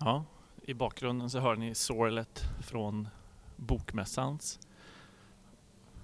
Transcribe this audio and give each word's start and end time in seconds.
Ja, 0.00 0.24
i 0.62 0.74
bakgrunden 0.74 1.30
så 1.30 1.38
hör 1.40 1.56
ni 1.56 1.74
sorlet 1.74 2.44
från 2.60 3.08
Bokmässans 3.56 4.60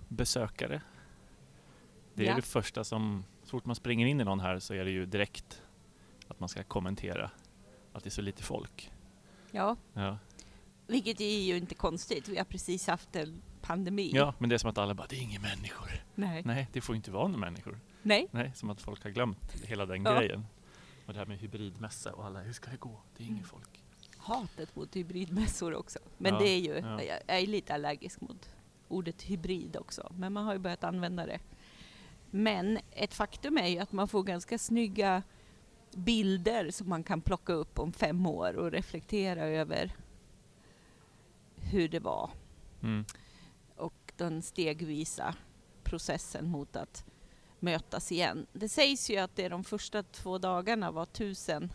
besökare. 0.09 0.83
Det 2.15 2.23
är 2.25 2.29
Ja. 2.31 2.37
det 2.37 2.43
första 2.43 2.85
som, 2.85 3.25
så 3.43 3.51
fort 3.51 3.65
man 3.65 3.77
springer 3.77 4.07
in 4.07 4.21
i 4.21 4.25
någon 4.25 4.41
här 4.41 4.59
så 4.59 4.75
är 4.75 4.85
det 4.85 4.91
ju 4.91 5.07
direkt 5.07 5.63
att 6.29 6.41
man 6.41 6.49
ska 6.49 6.63
kommentera 6.63 7.31
att 7.93 8.03
det 8.05 8.09
är 8.09 8.11
så 8.11 8.23
lite 8.23 8.43
folk. 8.43 8.93
Ja, 9.51 9.77
Ja, 9.93 10.19
vilket 10.87 11.21
är 11.21 11.41
ju 11.43 11.57
inte 11.57 11.75
konstigt. 11.75 12.29
Vi 12.29 12.37
har 12.39 12.45
precis 12.45 12.87
haft 12.87 13.17
en 13.17 13.43
pandemi. 13.61 14.11
ja 14.15 14.35
men 14.39 14.49
det 14.49 14.57
är 14.57 14.59
som 14.59 14.71
att 14.71 14.79
alla 14.79 14.95
bara, 14.95 15.07
det 15.07 15.17
är 15.17 15.21
inga 15.23 15.41
människor. 15.41 15.91
Nej. 16.15 16.43
Nej, 16.45 16.69
det 16.73 16.81
får 16.81 16.97
inte 16.97 17.11
vara 17.11 17.27
några 17.29 17.41
människor. 17.41 17.81
Nej. 18.03 18.29
Nej, 18.31 18.53
som 18.55 18.71
att 18.71 18.81
folk 18.81 19.03
har 19.05 19.11
glömt 19.11 19.53
hela 19.65 19.87
den 19.87 20.05
Ja. 20.05 20.19
grejen. 20.19 20.47
Och 21.07 21.13
det 21.13 21.19
här 21.19 21.27
med 21.27 21.39
hybridmässa 21.39 22.13
och 22.13 22.25
alla, 22.25 22.41
hur 22.41 22.53
ska 22.53 22.71
det 22.71 22.77
gå? 22.77 23.01
Det 23.17 23.25
är 23.25 23.29
inget 23.29 23.47
folk. 23.47 23.85
Hatet 24.27 24.77
mot 24.77 24.97
hybridmässor 24.97 25.75
också. 25.75 25.99
Men 26.19 26.35
Ja, 26.35 26.41
det 26.41 26.49
är 26.49 26.61
ju, 26.61 26.75
ja. 26.75 27.03
jag 27.03 27.21
är 27.27 27.47
lite 27.47 27.75
allergisk 27.75 28.21
mot 28.21 28.49
ordet 28.89 29.23
hybrid 29.23 29.77
också. 29.77 30.13
Men 30.17 30.33
man 30.33 30.45
har 30.45 30.53
ju 30.53 30.59
börjat 30.59 30.85
använda 30.85 31.27
det. 31.27 31.39
Men 32.31 32.79
ett 32.91 33.15
faktum 33.15 33.59
är 33.59 33.67
ju 33.67 33.79
att 33.79 33.93
man 33.93 34.09
får 34.09 34.23
ganska 34.23 34.59
snygga 34.59 35.23
bilder 35.95 36.71
som 36.71 36.89
man 36.89 37.03
kan 37.03 37.21
plocka 37.21 37.53
upp 37.53 37.79
om 37.79 37.93
fem 37.93 38.27
år 38.27 38.57
och 38.57 38.71
reflektera 38.73 39.47
över 39.47 39.93
hur 41.57 41.89
det 41.89 42.01
var. 42.01 42.31
Mm. 42.83 43.05
och 43.77 44.13
den 44.17 44.43
stegvisa 44.43 45.35
processen 45.85 46.49
mot 46.49 46.77
att 46.77 47.05
mötas 47.61 48.13
igen. 48.13 48.47
Det 48.53 48.69
sägs 48.69 49.11
ju 49.11 49.17
att 49.17 49.37
det 49.37 49.49
de 49.49 49.65
första 49.65 50.03
två 50.03 50.39
dagarna 50.39 50.91
var 50.91 51.07
tusen 51.07 51.73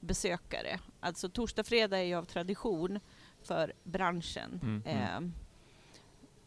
fackbesökare. 0.00 0.80
Alltså 1.00 1.28
torsdag, 1.28 1.64
fredag 1.64 1.98
är 1.98 2.04
ju 2.04 2.14
av 2.14 2.24
tradition 2.24 3.00
för 3.42 3.72
branschen. 3.84 4.60
Mm, 4.62 4.82
mm. 4.86 5.02
Ehm, 5.02 5.32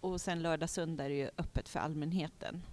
och 0.02 0.22
sen 0.22 0.42
lördag, 0.42 0.70
söndag 0.70 1.06
är 1.06 1.10
det 1.10 1.16
ju 1.16 1.30
öppet 1.38 1.70
för 1.70 1.80
allmänheten. 1.80 2.64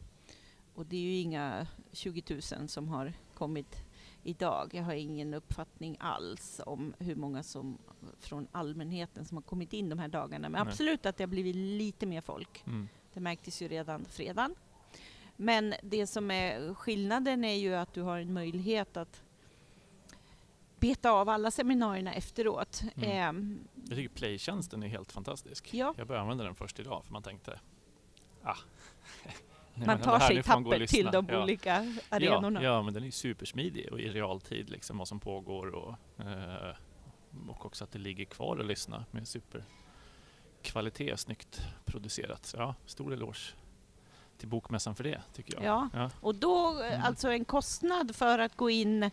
Och 0.74 0.86
det 0.86 0.96
är 0.96 1.00
ju 1.00 1.16
inga 1.16 1.66
20 1.92 2.22
000 2.58 2.68
som 2.68 2.88
har 2.88 3.12
kommit 3.34 3.76
idag. 4.24 4.70
Jag 4.74 4.82
har 4.82 4.94
ingen 4.94 5.34
uppfattning 5.34 5.96
alls 6.00 6.60
om 6.66 6.94
hur 6.98 7.16
många 7.16 7.42
som 7.42 7.78
från 8.20 8.48
allmänheten 8.52 9.24
som 9.24 9.36
har 9.36 9.42
kommit 9.42 9.72
in 9.72 9.88
de 9.88 9.98
här 9.98 10.08
dagarna. 10.08 10.48
Men 10.48 10.64
Nej. 10.64 10.70
absolut 10.70 11.06
att 11.06 11.16
det 11.16 11.24
har 11.24 11.28
blivit 11.28 11.56
lite 11.56 12.06
mer 12.06 12.20
folk. 12.20 12.62
Mm. 12.66 12.88
Det 13.14 13.20
märktes 13.20 13.62
ju 13.62 13.68
redan 13.68 14.04
fredagen. 14.04 14.54
Men 15.36 15.74
det 15.82 16.06
som 16.06 16.30
är 16.30 16.74
skillnaden 16.74 17.44
är 17.44 17.54
ju 17.54 17.74
att 17.74 17.94
du 17.94 18.02
har 18.02 18.18
en 18.18 18.32
möjlighet 18.32 18.96
att 18.96 19.22
beta 20.80 21.10
av 21.10 21.28
alla 21.28 21.50
seminarierna 21.50 22.14
efteråt. 22.14 22.82
Mm. 22.96 23.10
Ehm, 23.10 23.68
Jag 23.88 23.96
tycker 23.96 24.14
Playtjänsten 24.14 24.82
är 24.82 24.88
helt 24.88 25.12
fantastisk. 25.12 25.74
Ja. 25.74 25.94
Jag 25.98 26.06
började 26.06 26.22
använda 26.22 26.44
den 26.44 26.54
först 26.54 26.80
idag 26.80 27.04
för 27.04 27.12
man 27.12 27.22
tänkte, 27.22 27.60
ah. 28.42 28.56
Nej, 29.74 29.86
man 29.86 30.00
tar 30.00 30.20
sig 30.20 30.38
och 30.38 30.44
tappert 30.44 30.88
till 30.90 31.06
de 31.06 31.26
ja. 31.28 31.42
olika 31.42 31.94
arenorna. 32.08 32.62
Ja, 32.62 32.70
ja, 32.70 32.82
men 32.82 32.94
den 32.94 33.04
är 33.04 33.10
supersmidig 33.10 33.92
och 33.92 34.00
i 34.00 34.08
realtid 34.08 34.70
liksom 34.70 34.98
vad 34.98 35.08
som 35.08 35.20
pågår 35.20 35.66
och, 35.74 35.94
eh, 36.24 36.74
och 37.48 37.66
också 37.66 37.84
att 37.84 37.92
det 37.92 37.98
ligger 37.98 38.24
kvar 38.24 38.58
att 38.58 38.66
lyssna 38.66 39.04
med 39.10 39.28
superkvalitet, 39.28 41.20
snyggt 41.20 41.60
producerat. 41.84 42.46
Så 42.46 42.56
ja, 42.56 42.74
stor 42.86 43.12
eloge 43.12 43.54
till 44.38 44.48
Bokmässan 44.48 44.94
för 44.94 45.04
det 45.04 45.22
tycker 45.34 45.54
jag. 45.54 45.64
Ja. 45.64 45.88
Ja. 45.94 46.10
Och 46.20 46.34
då, 46.34 46.82
eh, 46.82 46.92
Mm. 46.94 47.02
alltså 47.06 47.30
en 47.30 47.44
kostnad 47.44 48.16
för 48.16 48.38
att 48.38 48.56
gå 48.56 48.70
in 48.70 49.10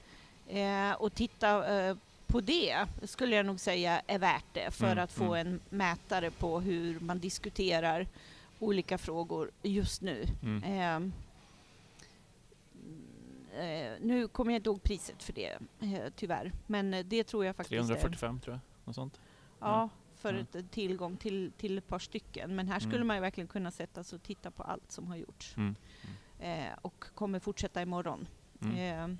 eh, 0.47 0.91
och 0.91 1.13
titta 1.13 1.79
eh, 1.79 1.97
på 2.27 2.41
det 2.41 2.87
skulle 3.03 3.35
jag 3.35 3.45
nog 3.45 3.59
säga 3.59 4.01
är 4.07 4.19
värt 4.19 4.45
det 4.53 4.71
för 4.71 4.85
Mm, 4.91 5.03
att 5.03 5.11
få 5.11 5.35
mm. 5.35 5.47
en 5.47 5.59
mätare 5.77 6.31
på 6.31 6.59
hur 6.59 6.99
man 6.99 7.19
diskuterar 7.19 8.07
olika 8.59 8.97
frågor 8.97 9.51
just 9.61 10.01
nu. 10.01 10.25
Mm. 10.43 10.63
Ehm, 10.63 11.13
eh, 13.57 13.91
nu 14.01 14.27
kommer 14.27 14.51
jag 14.51 14.59
inte 14.59 14.69
ihåg 14.69 14.83
priset 14.83 15.23
för 15.23 15.33
det, 15.33 15.57
eh, 15.79 16.11
tyvärr. 16.15 16.51
Men 16.67 16.95
det 17.05 17.23
tror 17.23 17.45
jag 17.45 17.55
faktiskt 17.55 17.73
är... 17.73 17.95
345 17.95 18.39
tror 18.39 18.53
jag, 18.55 18.59
något 18.87 18.95
sånt. 18.95 19.19
Ja, 19.59 19.89
för 20.15 20.29
Mm. 20.33 20.67
tillgång 20.71 21.17
till, 21.17 21.51
till 21.57 21.77
ett 21.77 21.87
par 21.87 21.99
stycken. 21.99 22.55
Men 22.55 22.67
här 22.67 22.79
skulle 22.79 22.95
Mm. 22.95 23.07
man 23.07 23.17
ju 23.17 23.21
verkligen 23.21 23.47
kunna 23.47 23.71
sätta 23.71 24.03
sig 24.03 24.15
och 24.15 24.23
titta 24.23 24.51
på 24.51 24.63
allt 24.63 24.91
som 24.91 25.07
har 25.07 25.15
gjorts. 25.15 25.55
Mm. 25.57 25.75
Eh, 26.39 26.73
och 26.81 27.05
kommer 27.15 27.39
fortsätta 27.39 27.81
imorgon. 27.81 28.27
Mm. 28.61 29.11
Eh, 29.11 29.17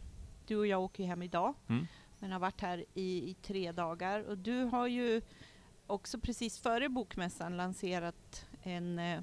du 0.48 0.56
och 0.58 0.68
jag 0.68 0.82
åker 0.82 1.04
ju 1.04 1.10
hem 1.10 1.22
idag, 1.24 1.54
Mm. 1.68 1.88
men 2.20 2.32
har 2.32 2.40
varit 2.40 2.62
här 2.62 2.86
i, 2.94 3.30
i 3.30 3.36
tre 3.42 3.72
dagar. 3.72 4.20
Och 4.20 4.38
du 4.38 4.64
har 4.64 4.88
ju 4.88 5.22
också 5.88 6.20
precis 6.20 6.60
före 6.60 6.90
bokmässan 6.90 7.58
lanserat 7.58 8.46
en 8.64 9.00
eh, 9.00 9.22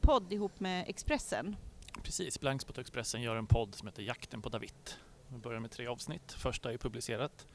podd 0.00 0.32
ihop 0.32 0.60
med 0.60 0.84
Expressen. 0.88 1.56
Precis, 2.02 2.40
Blankspot 2.40 2.78
Expressen 2.78 3.22
gör 3.22 3.36
en 3.36 3.46
podd 3.46 3.74
som 3.74 3.88
heter 3.88 4.02
Jakten 4.02 4.42
på 4.42 4.48
David. 4.48 4.90
Vi 5.28 5.38
börjar 5.38 5.60
med 5.60 5.70
tre 5.70 5.86
avsnitt. 5.86 6.32
Första 6.32 6.72
är 6.72 6.78
publicerat 6.78 7.46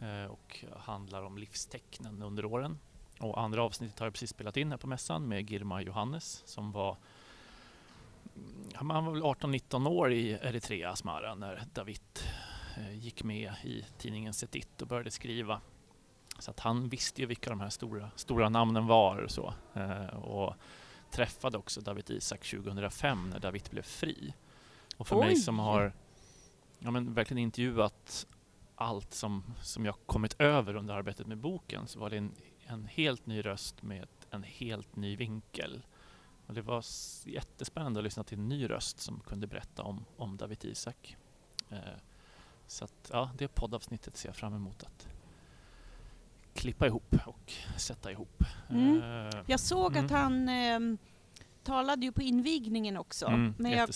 eh, 0.00 0.24
och 0.24 0.64
handlar 0.76 1.22
om 1.22 1.38
livstecknen 1.38 2.22
under 2.22 2.44
åren. 2.44 2.78
Och 3.20 3.40
andra 3.40 3.62
avsnittet 3.62 3.98
har 3.98 4.06
jag 4.06 4.12
precis 4.12 4.30
spelat 4.30 4.56
in 4.56 4.70
här 4.70 4.78
på 4.78 4.86
mässan 4.86 5.28
med 5.28 5.50
Girma 5.50 5.82
Johannes 5.82 6.42
som 6.46 6.72
var 6.72 6.96
mm, 8.36 8.70
han 8.74 9.04
var 9.04 9.12
väl 9.12 9.22
18-19 9.22 9.88
år 9.88 10.12
i 10.12 10.30
Eritrea, 10.30 10.90
Asmara, 10.90 11.34
när 11.34 11.62
David 11.72 12.00
gick 12.92 13.24
med 13.24 13.52
i 13.62 13.84
tidningen 13.98 14.34
Setit 14.34 14.82
och 14.82 14.88
började 14.88 15.10
skriva. 15.10 15.60
Så 16.38 16.50
att 16.50 16.60
han 16.60 16.88
visste 16.88 17.20
ju 17.20 17.26
vilka 17.26 17.50
de 17.50 17.60
här 17.60 17.70
stora, 17.70 18.10
stora 18.16 18.48
namnen 18.48 18.86
var 18.86 19.16
och 19.16 19.30
så. 19.30 19.54
Eh, 19.74 20.06
och 20.06 20.54
träffade 21.10 21.58
också 21.58 21.80
David 21.80 22.10
Isak 22.10 22.50
2005 22.50 23.30
när 23.30 23.38
David 23.38 23.68
blev 23.70 23.82
fri. 23.82 24.34
Och 24.96 25.06
för 25.06 25.16
mig 25.16 25.28
Oj! 25.28 25.36
som 25.36 25.58
har 25.58 25.92
ja, 26.78 26.90
men 26.90 27.14
verkligen 27.14 27.42
intervjuat 27.42 28.26
allt 28.76 29.14
som, 29.14 29.54
som 29.62 29.84
jag 29.84 29.94
kommit 30.06 30.40
över 30.40 30.76
under 30.76 30.94
arbetet 30.94 31.26
med 31.26 31.38
boken 31.38 31.86
så 31.86 31.98
var 31.98 32.10
det 32.10 32.16
en, 32.16 32.32
en 32.66 32.86
helt 32.86 33.26
ny 33.26 33.42
röst 33.42 33.82
med 33.82 34.08
en 34.30 34.42
helt 34.42 34.96
ny 34.96 35.16
vinkel. 35.16 35.86
Och 36.46 36.54
det 36.54 36.62
var 36.62 36.84
jättespännande 37.24 38.00
att 38.00 38.04
lyssna 38.04 38.24
till 38.24 38.38
en 38.38 38.48
ny 38.48 38.70
röst 38.70 39.00
som 39.00 39.20
kunde 39.20 39.46
berätta 39.46 39.82
om, 39.82 40.04
om 40.16 40.36
David 40.36 40.64
Isak. 40.64 41.16
Eh, 41.70 41.78
så 42.74 42.84
att, 42.84 43.10
ja, 43.12 43.30
det 43.38 43.48
poddavsnittet 43.48 44.16
ser 44.16 44.28
jag 44.28 44.36
fram 44.36 44.54
emot 44.54 44.82
att 44.82 45.08
klippa 46.54 46.86
ihop 46.86 47.14
och 47.26 47.52
sätta 47.76 48.12
ihop. 48.12 48.42
Mm. 48.70 49.02
Eh, 49.02 49.40
Jag 49.46 49.60
såg 49.60 49.92
Mm. 49.92 50.04
att 50.04 50.10
han 50.10 50.48
ehm, 50.48 50.98
talade 51.62 52.06
ju 52.06 52.12
på 52.12 52.22
invigningen 52.22 52.96
också. 52.96 53.26
Mm, 53.26 53.54
men 53.58 53.72
jag, 53.72 53.90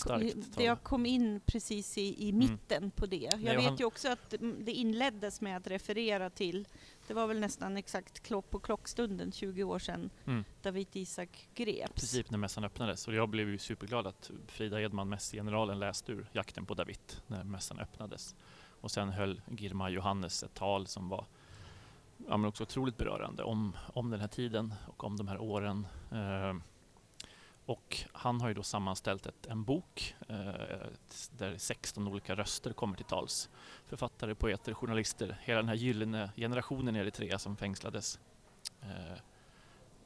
det, 0.57 0.63
jag 0.63 0.83
kom 0.83 1.05
in 1.05 1.41
precis 1.45 1.97
i, 1.97 2.27
i 2.27 2.31
mitten 2.31 2.91
på 2.91 3.05
det. 3.05 3.17
Jag 3.31 3.41
Nej, 3.43 3.55
vet 3.57 3.65
han- 3.65 3.75
ju 3.75 3.85
också 3.85 4.09
att 4.11 4.33
mm, 4.33 4.55
det 4.65 4.71
inleddes 4.71 5.41
med 5.41 5.57
att 5.57 5.67
referera 5.67 6.29
till, 6.29 6.67
det 7.07 7.13
var 7.13 7.27
väl 7.27 7.39
nästan 7.39 7.77
exakt 7.77 8.19
klock 8.19 8.49
på 8.49 8.59
klockstunden 8.59 9.31
20 9.31 9.63
år 9.63 9.79
sedan 9.79 10.09
Mm. 10.25 10.43
David 10.61 10.87
Isak 10.93 11.47
greps. 11.55 11.91
princip 11.93 12.29
när 12.29 12.37
mässan 12.37 12.63
öppnades. 12.63 13.07
Och 13.07 13.13
jag 13.13 13.29
blev 13.29 13.49
ju 13.49 13.57
superglad 13.57 14.07
att 14.07 14.31
Frida 14.47 14.81
Edman, 14.81 15.09
mässgeneralen, 15.09 15.79
läste 15.79 16.11
ur 16.11 16.29
Jakten 16.33 16.65
på 16.65 16.73
David 16.73 16.99
när 17.27 17.43
mässan 17.43 17.79
öppnades. 17.79 18.35
Och 18.81 18.91
sen 18.91 19.09
höll 19.09 19.41
Girma 19.47 19.89
Johannes 19.89 20.43
ett 20.43 20.53
tal 20.53 20.87
som 20.87 21.09
var 21.09 21.25
ja, 22.27 22.37
men 22.37 22.45
också 22.45 22.63
otroligt 22.63 22.97
berörande 22.97 23.43
om, 23.43 23.77
om 23.93 24.09
den 24.09 24.19
här 24.19 24.27
tiden 24.27 24.73
och 24.87 25.03
om 25.03 25.17
de 25.17 25.27
här 25.27 25.41
åren. 25.41 25.87
Eh, 26.11 26.55
och 27.65 27.97
han 28.11 28.41
har 28.41 28.47
ju 28.47 28.53
då 28.53 28.63
sammanställt 28.63 29.25
ett, 29.25 29.45
en 29.45 29.63
bok 29.63 30.15
eh, 30.27 30.35
där 31.37 31.57
16 31.57 32.07
olika 32.07 32.35
röster 32.35 32.73
kommer 32.73 32.95
till 32.95 33.05
tals. 33.05 33.49
Författare, 33.85 34.35
poeter, 34.35 34.73
journalister, 34.73 35.39
hela 35.41 35.61
den 35.61 35.69
här 35.69 35.75
gyllene 35.75 36.31
generationen 36.35 36.95
i 36.95 36.99
Eritrea 36.99 37.39
som 37.39 37.57
fängslades. 37.57 38.19
Eh, 38.81 39.19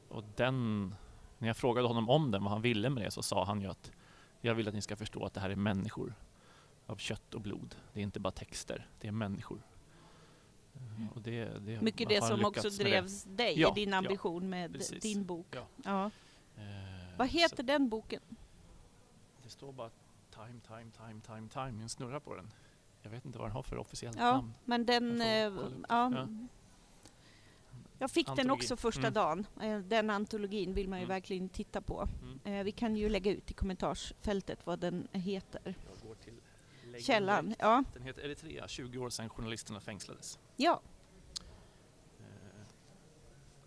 och 0.09 0.23
den 0.35 0.95
när 1.37 1.47
jag 1.47 1.57
frågade 1.57 1.87
honom 1.87 2.09
om 2.09 2.31
den, 2.31 2.43
vad 2.43 2.51
han 2.51 2.61
ville 2.61 2.89
med 2.89 3.03
det, 3.03 3.11
så 3.11 3.23
sa 3.23 3.45
han 3.45 3.61
ju 3.61 3.67
att 3.67 3.91
jag 4.41 4.55
vill 4.55 4.67
att 4.67 4.73
ni 4.73 4.81
ska 4.81 4.95
förstå 4.95 5.25
att 5.25 5.33
det 5.33 5.39
här 5.39 5.49
är 5.49 5.55
människor 5.55 6.13
av 6.87 6.95
kött 6.97 7.33
och 7.33 7.41
blod. 7.41 7.75
Det 7.93 7.99
är 7.99 8.03
inte 8.03 8.19
bara 8.19 8.31
texter, 8.31 8.87
det 8.99 9.07
är 9.07 9.11
människor. 9.11 9.61
Eh, 10.75 11.15
Och 11.15 11.21
det, 11.21 11.45
det, 11.45 11.81
Mycket 11.81 12.09
det 12.09 12.21
som 12.23 12.45
också 12.45 12.69
det. 12.69 12.83
drevs 12.83 13.23
dig 13.23 13.59
Ja, 13.59 13.71
i 13.71 13.75
din 13.75 13.89
ja, 13.89 13.97
ambition 13.97 14.49
med 14.49 14.73
precis. 14.73 15.03
din 15.03 15.25
bok. 15.25 15.47
Ja. 15.51 15.65
Ja. 15.83 16.05
Eh, 16.57 17.17
Vad 17.17 17.29
så 17.29 17.37
heter 17.37 17.63
den 17.63 17.89
boken? 17.89 18.21
Det 19.43 19.49
står 19.49 19.71
bara 19.71 19.89
time, 20.33 20.59
time, 20.67 20.91
time, 20.97 21.21
time, 21.25 21.49
time, 21.49 21.83
en 21.83 21.89
snurra 21.89 22.19
på 22.19 22.35
den. 22.35 22.51
Jag 23.01 23.09
vet 23.11 23.25
inte 23.25 23.37
vad 23.37 23.47
den 23.47 23.55
har 23.55 23.63
för 23.63 23.77
officiellt 23.77 24.17
Ja, 24.17 24.31
namn. 24.35 24.53
men 24.65 24.85
den... 24.85 25.19
Jag 25.21 25.53
får 25.53 25.63
eh, 25.65 25.71
ja. 25.89 26.11
Ja. 26.15 26.27
Jag 27.99 28.11
fick 28.11 28.25
den 28.27 28.31
Antologi. 28.39 28.59
också 28.61 28.75
första 28.77 29.01
Mm. 29.01 29.13
dagen. 29.13 29.47
Eh, 29.61 29.77
Den 29.79 30.09
antologin 30.09 30.73
vill 30.73 30.89
man 30.89 30.99
ju 30.99 31.03
Mm. 31.05 31.15
verkligen 31.15 31.49
titta 31.49 31.81
på. 31.81 32.07
Mm. 32.21 32.39
Eh, 32.59 32.63
Vi 32.63 32.71
kan 32.71 32.95
ju 32.95 33.09
lägga 33.09 33.31
ut 33.31 33.51
i 33.51 33.53
kommentarsfältet 33.53 34.65
vad 34.65 34.79
den 34.79 35.07
heter. 35.11 35.75
Till 36.97 37.05
källan. 37.05 37.55
Ja. 37.59 37.83
Den 37.93 38.03
heter 38.03 38.21
Eritrea, 38.25 38.67
20 38.67 38.97
år 38.99 39.09
sedan 39.09 39.29
journalisterna 39.29 39.79
fängslades. 39.79 40.39
ja. 40.55 40.81
Eh, 42.19 42.25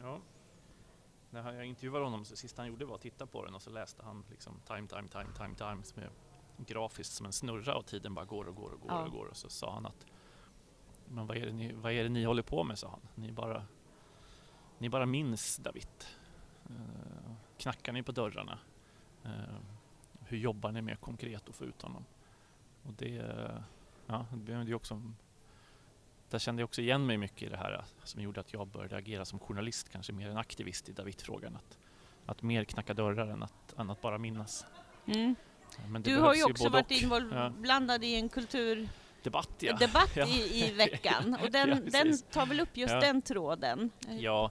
Ja. 0.01 0.21
När 1.31 1.53
jag 1.53 1.65
intervjuade 1.67 2.05
honom, 2.05 2.25
så 2.25 2.37
sista 2.37 2.63
han 2.63 2.69
gjorde 2.69 2.85
var 2.85 2.95
att 2.95 3.01
titta 3.01 3.27
på 3.27 3.45
den 3.45 3.55
och 3.55 3.63
så 3.63 3.71
läste 3.71 4.03
han 4.05 4.25
liksom 4.31 4.61
time, 4.67 4.89
time, 4.89 5.09
time, 5.09 5.29
time, 5.37 5.55
time 5.55 5.83
som 5.85 6.03
är 6.03 6.11
grafiskt 6.57 7.13
som 7.15 7.27
en 7.27 7.33
snurra 7.33 7.77
och 7.77 7.87
tiden 7.87 8.15
bara 8.15 8.25
går 8.25 8.45
och 8.49 8.55
går 8.55 8.71
och 8.71 8.81
går 8.81 8.91
Ja. 8.91 9.05
och 9.05 9.11
går 9.13 9.27
och 9.27 9.37
så 9.37 9.49
sa 9.49 9.73
han 9.75 9.87
att 9.87 10.07
men 11.09 11.27
vad 11.27 11.37
är, 11.37 11.47
det 11.47 11.53
ni, 11.53 11.73
vad 11.73 11.93
är 11.93 12.03
det 12.03 12.09
ni 12.09 12.25
håller 12.25 12.43
på 12.43 12.65
med, 12.65 12.79
sa 12.79 12.89
han. 12.91 13.01
Ni 13.15 13.33
bara, 13.33 13.67
ni 14.79 14.89
bara 14.89 15.07
minns 15.07 15.57
David. 15.57 15.89
Eh, 16.71 17.33
knackar 17.59 17.93
ni 17.93 18.03
på 18.03 18.13
dörrarna? 18.13 18.59
Eh, 19.25 19.31
hur 20.21 20.39
jobbar 20.39 20.73
ni 20.73 20.83
med 20.83 21.01
konkret 21.01 21.49
att 21.49 21.55
få 21.57 21.65
ut 21.65 21.83
honom? 21.83 22.05
Och 22.87 22.93
det, 22.97 23.23
ja, 24.07 24.27
det 24.33 24.53
är 24.53 24.75
också 24.75 25.03
där 26.31 26.39
kände 26.39 26.63
jag 26.63 26.67
också 26.67 26.81
igen 26.81 27.07
mig 27.07 27.17
mycket 27.17 27.43
i 27.43 27.49
det 27.49 27.57
här 27.57 27.85
som 28.05 28.23
gjorde 28.23 28.41
att 28.41 28.53
jag 28.53 28.67
började 28.67 28.97
agera 28.97 29.25
som 29.25 29.39
journalist, 29.39 29.89
kanske 29.89 30.13
mer 30.13 30.29
än 30.29 30.37
aktivist 30.37 30.89
i 30.89 30.93
David-frågan. 30.93 31.57
Att, 31.57 31.79
att 32.27 32.43
mer 32.43 32.65
knacka 32.65 32.95
dörrar 32.95 33.27
än 33.27 33.43
att, 33.43 33.79
än 33.79 33.91
att 33.91 34.01
bara 34.01 34.19
minnas. 34.19 34.67
Mm. 35.07 35.35
Du 36.03 36.17
har 36.17 36.35
ju 36.35 36.45
också 36.45 36.69
varit 36.69 36.91
inblandad 36.91 38.05
i 38.05 38.15
en 38.15 38.29
Debatt 39.23 39.51
ja. 39.59 39.79
Ja. 40.15 40.27
i, 40.27 40.65
i 40.65 40.73
veckan 40.73 41.37
och 41.43 41.51
den, 41.51 41.69
Ja, 41.69 42.03
den 42.03 42.19
tar 42.19 42.47
väl 42.47 42.61
upp 42.61 42.77
just 42.77 42.95
Ja. 42.95 43.01
den 43.01 43.23
tråden. 43.23 43.91
Ja, 44.09 44.51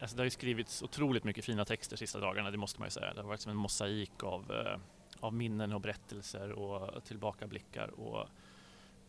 alltså 0.00 0.16
det 0.16 0.20
har 0.20 0.24
ju 0.24 0.30
skrivits 0.30 0.82
otroligt 0.82 1.24
mycket 1.24 1.44
fina 1.44 1.64
texter 1.64 1.96
sista 1.96 2.20
dagarna, 2.20 2.50
det 2.50 2.58
måste 2.58 2.80
man 2.80 2.86
ju 2.86 2.90
säga. 2.90 3.14
Det 3.14 3.20
har 3.20 3.28
varit 3.28 3.40
som 3.40 3.50
en 3.50 3.56
mosaik 3.56 4.22
av, 4.22 4.52
eh, 4.52 4.78
av 5.20 5.34
minnen 5.34 5.72
och 5.72 5.80
berättelser 5.80 6.52
och 6.52 7.04
tillbakablickar. 7.04 8.00
Och, 8.00 8.20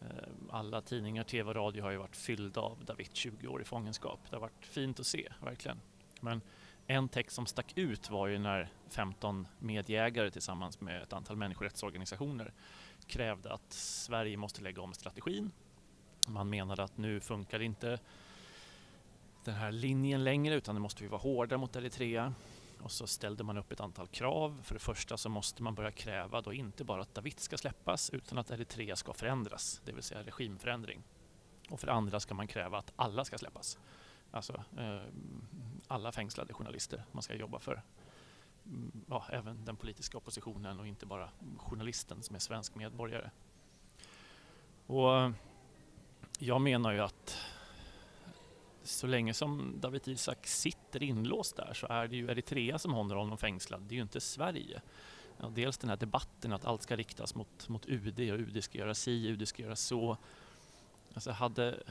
eh, 0.01 0.29
alla 0.49 0.81
tidningar, 0.81 1.23
tv 1.23 1.49
och 1.49 1.55
radio 1.55 1.83
har 1.83 1.91
ju 1.91 1.97
varit 1.97 2.15
fyllda 2.15 2.61
av 2.61 2.85
David 2.85 3.09
20 3.13 3.47
år 3.47 3.61
i 3.61 3.65
fångenskap. 3.65 4.19
Det 4.29 4.35
har 4.35 4.41
varit 4.41 4.65
fint 4.65 4.99
att 4.99 5.07
se, 5.07 5.29
verkligen. 5.41 5.79
Men 6.19 6.41
en 6.87 7.09
text 7.09 7.35
som 7.35 7.45
stack 7.45 7.77
ut 7.77 8.09
var 8.09 8.27
ju 8.27 8.39
när 8.39 8.69
15 8.89 9.47
medjägare 9.59 10.31
tillsammans 10.31 10.81
med 10.81 11.03
ett 11.03 11.13
antal 11.13 11.35
människorättsorganisationer 11.37 12.53
krävde 13.07 13.53
att 13.53 13.73
Sverige 13.73 14.37
måste 14.37 14.61
lägga 14.61 14.81
om 14.81 14.93
strategin. 14.93 15.51
Man 16.27 16.49
menade 16.49 16.83
att 16.83 16.97
nu 16.97 17.19
funkar 17.19 17.61
inte 17.61 17.99
den 19.43 19.55
här 19.55 19.71
linjen 19.71 20.23
längre 20.23 20.55
utan 20.55 20.75
nu 20.75 20.81
måste 20.81 21.03
vi 21.03 21.09
vara 21.09 21.21
hårda 21.21 21.57
mot 21.57 21.75
Eritrea. 21.75 22.33
Och 22.83 22.91
så 22.91 23.07
ställde 23.07 23.43
man 23.43 23.57
upp 23.57 23.71
ett 23.71 23.79
antal 23.79 24.07
krav. 24.07 24.61
För 24.63 24.73
det 24.73 24.79
första 24.79 25.17
så 25.17 25.29
måste 25.29 25.63
man 25.63 25.75
börja 25.75 25.91
kräva 25.91 26.41
då 26.41 26.53
inte 26.53 26.83
bara 26.83 27.01
att 27.01 27.15
Dawit 27.15 27.39
ska 27.39 27.57
släppas 27.57 28.09
utan 28.09 28.37
att 28.37 28.51
Eritrea 28.51 28.95
ska 28.95 29.13
förändras, 29.13 29.81
det 29.85 29.91
vill 29.91 30.03
säga 30.03 30.23
regimförändring. 30.23 31.03
Och 31.69 31.79
för 31.79 31.87
det 31.87 31.93
andra 31.93 32.19
ska 32.19 32.33
man 32.33 32.47
kräva 32.47 32.77
att 32.77 32.93
alla 32.95 33.25
ska 33.25 33.37
släppas. 33.37 33.79
Alltså 34.31 34.63
eh, 34.77 35.01
alla 35.87 36.11
fängslade 36.11 36.53
journalister. 36.53 37.03
Man 37.11 37.23
ska 37.23 37.35
jobba 37.35 37.59
för 37.59 37.81
mm, 38.65 39.05
ja, 39.09 39.25
även 39.29 39.65
den 39.65 39.75
politiska 39.75 40.17
oppositionen 40.17 40.79
och 40.79 40.87
inte 40.87 41.05
bara 41.05 41.29
journalisten 41.57 42.23
som 42.23 42.35
är 42.35 42.39
svensk 42.39 42.75
medborgare. 42.75 43.29
Och 44.85 45.17
eh, 45.17 45.31
jag 46.39 46.61
menar 46.61 46.91
ju 46.91 46.99
att 46.99 47.37
så 48.83 49.07
länge 49.07 49.33
som 49.33 49.75
David 49.79 50.07
Isak 50.07 50.47
sitter 50.47 51.03
inlåst 51.03 51.55
där 51.55 51.73
så 51.73 51.87
är 51.87 52.07
det 52.07 52.15
ju 52.15 52.31
Eritrea 52.31 52.79
som 52.79 52.93
håller 52.93 53.15
honom 53.15 53.37
fängslad, 53.37 53.81
det 53.81 53.93
är 53.93 53.97
ju 53.97 54.01
inte 54.01 54.21
Sverige. 54.21 54.81
Ja, 55.37 55.49
dels 55.55 55.77
den 55.77 55.89
här 55.89 55.97
debatten 55.97 56.53
att 56.53 56.65
allt 56.65 56.81
ska 56.81 56.95
riktas 56.95 57.35
mot, 57.35 57.69
mot 57.69 57.85
UD 57.85 58.19
och 58.19 58.39
UD 58.39 58.63
ska 58.63 58.77
göra 58.77 58.95
si, 58.95 59.27
UD 59.27 59.47
ska 59.47 59.63
göra 59.63 59.75
så. 59.75 60.17
Alltså 61.13 61.31
hade, 61.31 61.83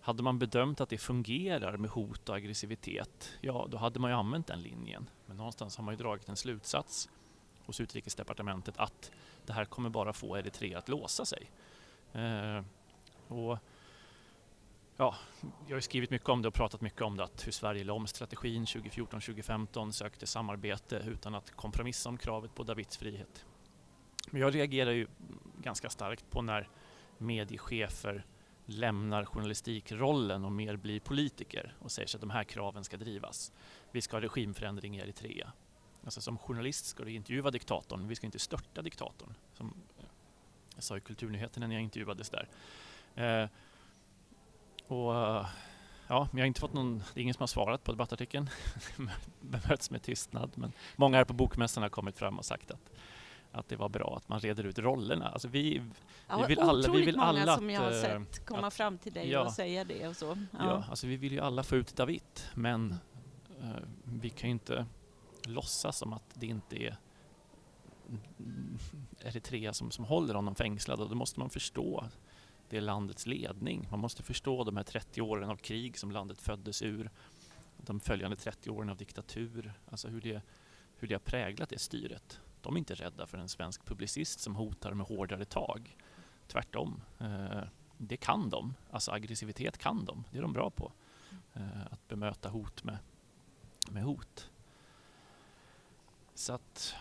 hade 0.00 0.22
man 0.22 0.38
bedömt 0.38 0.80
att 0.80 0.88
det 0.88 0.98
fungerar 0.98 1.76
med 1.76 1.90
hot 1.90 2.28
och 2.28 2.36
aggressivitet, 2.36 3.32
ja 3.40 3.66
då 3.70 3.76
hade 3.78 4.00
man 4.00 4.10
ju 4.10 4.16
använt 4.16 4.46
den 4.46 4.62
linjen. 4.62 5.10
Men 5.26 5.36
någonstans 5.36 5.76
har 5.76 5.84
man 5.84 5.94
ju 5.94 5.98
dragit 5.98 6.28
en 6.28 6.36
slutsats 6.36 7.08
hos 7.66 7.80
utrikesdepartementet 7.80 8.78
att 8.78 9.10
det 9.46 9.52
här 9.52 9.64
kommer 9.64 9.90
bara 9.90 10.12
få 10.12 10.36
Eritrea 10.36 10.78
att 10.78 10.88
låsa 10.88 11.24
sig. 11.24 11.50
Eh, 12.12 12.62
och 13.28 13.58
ja, 14.96 15.14
jag 15.40 15.70
har 15.70 15.76
ju 15.76 15.80
skrivit 15.80 16.10
mycket 16.10 16.28
om 16.28 16.42
det 16.42 16.48
och 16.48 16.54
pratat 16.54 16.80
mycket 16.80 17.02
om 17.02 17.16
det, 17.16 17.24
att 17.24 17.46
hur 17.46 17.52
Sverige 17.52 17.84
la 17.84 17.92
om 17.92 18.06
strategin 18.06 18.64
2014-2015, 18.64 19.90
sökte 19.90 20.26
samarbete 20.26 21.02
utan 21.06 21.34
att 21.34 21.50
kompromissa 21.50 22.08
om 22.08 22.18
kravet 22.18 22.54
på 22.54 22.62
Davids 22.62 22.96
frihet. 22.96 23.44
Men 24.30 24.40
jag 24.40 24.54
reagerar 24.54 24.90
ju 24.90 25.06
ganska 25.62 25.90
starkt 25.90 26.30
på 26.30 26.42
när 26.42 26.68
mediechefer 27.18 28.24
lämnar 28.66 29.24
journalistikrollen 29.24 30.44
och 30.44 30.52
mer 30.52 30.76
blir 30.76 31.00
politiker 31.00 31.74
och 31.78 31.90
säger 31.90 32.08
sig 32.08 32.18
att 32.18 32.20
de 32.20 32.30
här 32.30 32.44
kraven 32.44 32.84
ska 32.84 32.96
drivas. 32.96 33.52
Vi 33.92 34.00
ska 34.00 34.16
ha 34.16 34.20
regimförändring 34.20 34.96
i 34.96 35.00
Eritrea. 35.00 35.52
Alltså 36.04 36.20
som 36.20 36.38
journalist 36.38 36.86
ska 36.86 37.04
du 37.04 37.12
intervjua 37.12 37.50
diktatorn, 37.50 38.08
vi 38.08 38.14
ska 38.14 38.26
inte 38.26 38.38
störta 38.38 38.82
diktatorn. 38.82 39.34
Som 39.54 39.74
jag 40.74 40.84
sa 40.84 40.96
i 40.96 41.00
Kulturnyheterna 41.00 41.66
när 41.66 41.74
jag 41.74 41.82
intervjuades 41.82 42.30
där. 42.30 42.48
Eh, 43.14 43.48
och 44.88 45.14
eh, 45.14 45.46
ja, 46.08 46.28
men 46.30 46.38
jag 46.38 46.42
har 46.42 46.46
inte 46.46 46.60
fått 46.60 46.72
någon, 46.72 46.98
det 47.14 47.20
är 47.20 47.22
ingen 47.22 47.34
som 47.34 47.42
har 47.42 47.46
svarat 47.46 47.84
på 47.84 47.92
debattartikeln. 47.92 48.50
Bemöts 49.40 49.90
med 49.90 50.02
tystnad. 50.02 50.50
Men 50.54 50.72
många 50.96 51.16
här 51.16 51.24
på 51.24 51.32
Bokmässan 51.32 51.82
har 51.82 51.90
kommit 51.90 52.18
fram 52.18 52.38
och 52.38 52.44
sagt 52.44 52.70
att, 52.70 52.90
att 53.52 53.68
det 53.68 53.76
var 53.76 53.88
bra 53.88 54.14
att 54.16 54.28
man 54.28 54.40
reder 54.40 54.64
ut 54.64 54.78
rollerna. 54.78 55.28
Alltså 55.28 55.48
vi, 55.48 55.82
Ja, 56.28 56.38
Vi 56.38 56.46
vill 56.46 56.60
alla- 56.60 56.88
vi 56.92 57.04
vill 57.04 57.20
alla 57.20 57.56
som 57.56 57.70
jag 57.70 57.80
har 57.80 57.88
att, 57.88 57.94
eh, 57.94 58.00
sett 58.00 58.46
komma 58.46 58.66
att- 58.66 58.74
fram 58.74 58.98
till 58.98 59.12
dig 59.12 59.30
ja. 59.30 59.40
och 59.44 59.52
säga 59.52 59.84
det 59.84 60.08
och 60.08 60.16
så. 60.16 60.26
ja. 60.26 60.58
Ja. 60.58 60.84
alltså 60.90 61.06
vi 61.06 61.16
vill 61.16 61.32
ju 61.32 61.40
alla 61.40 61.62
få 61.62 61.76
ut 61.76 61.96
David, 61.96 62.22
men 62.54 62.94
eh, 63.62 63.68
vi 64.04 64.30
kan 64.30 64.48
ju 64.48 64.52
inte 64.52 64.86
låtsas 65.46 65.98
som 65.98 66.12
att 66.12 66.24
det 66.34 66.46
inte 66.46 66.76
är 66.84 66.96
Eritrea 69.24 69.72
som, 69.72 69.90
som 69.90 70.04
håller 70.04 70.34
honom 70.34 70.54
fängslad 70.54 71.00
och 71.00 71.08
då 71.08 71.14
måste 71.14 71.40
man 71.40 71.50
förstå 71.50 72.04
det 72.68 72.76
är 72.76 72.80
landets 72.80 73.26
ledning. 73.26 73.88
Man 73.90 74.00
måste 74.00 74.22
förstå 74.22 74.64
de 74.64 74.76
här 74.76 74.84
30 74.84 75.22
åren 75.22 75.50
av 75.50 75.56
krig 75.56 75.98
som 75.98 76.10
landet 76.10 76.42
föddes 76.42 76.82
ur. 76.82 77.10
De 77.76 78.00
följande 78.00 78.36
30 78.36 78.70
åren 78.70 78.90
av 78.90 78.96
diktatur. 78.96 79.72
Alltså 79.90 80.08
hur 80.08 80.20
det, 80.20 80.42
hur 80.96 81.08
det 81.08 81.14
har 81.14 81.20
präglat 81.20 81.68
det 81.68 81.78
styret. 81.78 82.40
De 82.60 82.74
är 82.74 82.78
inte 82.78 82.94
rädda 82.94 83.26
för 83.26 83.38
en 83.38 83.48
svensk 83.48 83.84
publicist 83.84 84.40
som 84.40 84.56
hotar 84.56 84.94
med 84.94 85.06
hårdare 85.06 85.44
tag. 85.44 85.96
Tvärtom. 86.46 87.02
Eh, 87.18 87.62
det 87.98 88.16
kan 88.16 88.50
de. 88.50 88.74
Alltså 88.90 89.12
aggressivitet 89.12 89.78
kan 89.78 90.04
de. 90.04 90.24
Det 90.30 90.38
är 90.38 90.42
de 90.42 90.52
bra 90.52 90.70
på. 90.70 90.92
Eh, 91.54 91.86
att 91.90 92.08
bemöta 92.08 92.48
hot 92.48 92.84
med, 92.84 92.98
med 93.90 94.02
hot. 94.02 94.50
Så 96.34 96.52
att, 96.52 96.94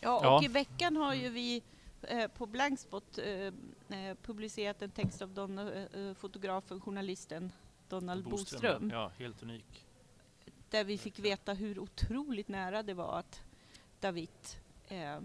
Ja, 0.00 0.18
och 0.18 0.24
Ja. 0.24 0.44
i 0.44 0.48
veckan 0.48 0.96
har 0.96 1.14
ju 1.14 1.28
vi 1.28 1.62
på 2.34 2.46
Blankspot 2.46 3.18
eh, 3.18 3.26
eh, 3.88 4.16
publicerat 4.22 4.82
en 4.82 4.90
text 4.90 5.22
av 5.22 5.28
Don, 5.34 5.58
eh, 5.58 5.82
eh, 5.82 6.14
fotografen, 6.14 6.80
journalisten 6.80 7.52
Donald 7.88 8.24
Boström, 8.24 8.90
Ja, 8.90 9.12
helt 9.18 9.42
unik. 9.42 9.86
där 10.70 10.84
vi 10.84 10.98
fick 10.98 11.18
veta 11.18 11.52
hur 11.52 11.78
otroligt 11.78 12.48
nära 12.48 12.82
det 12.82 12.94
var 12.94 13.18
att 13.18 13.40
David 14.00 14.28
eh, 14.88 15.20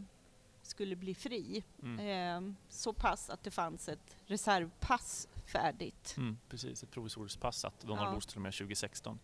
skulle 0.62 0.96
bli 0.96 1.16
fri. 1.16 1.64
Mm. 1.84 2.00
Eh, 2.48 2.54
så 2.70 2.94
pass 2.94 3.30
att 3.30 3.44
det 3.44 3.52
fanns 3.52 3.90
ett 3.90 4.18
reservpass 4.26 5.28
färdigt. 5.46 6.14
Mm, 6.18 6.38
precis, 6.50 6.84
ett 6.84 6.92
provisoriskt 6.92 7.42
pass 7.42 7.66
att 7.66 7.80
Donald 7.82 8.10
Ja. 8.10 8.14
Boström 8.16 8.46
är 8.46 8.52
2016. 8.52 9.20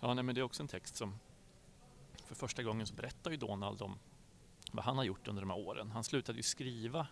Ja, 0.00 0.14
nej, 0.14 0.24
men 0.24 0.34
det 0.34 0.40
är 0.40 0.42
också 0.42 0.62
en 0.62 0.68
text 0.68 0.96
som 0.96 1.18
för 2.24 2.34
första 2.34 2.62
gången 2.62 2.86
så 2.86 2.94
berättar 2.94 3.30
ju 3.30 3.36
Donald 3.36 3.82
om 3.82 3.98
vad 4.76 4.84
han 4.84 4.96
har 4.96 5.04
gjort 5.04 5.28
under 5.28 5.42
de 5.42 5.50
här 5.50 5.58
åren. 5.58 5.90
Han 5.90 6.04
slutade 6.04 6.38
ju 6.38 6.42
skriva 6.42 7.06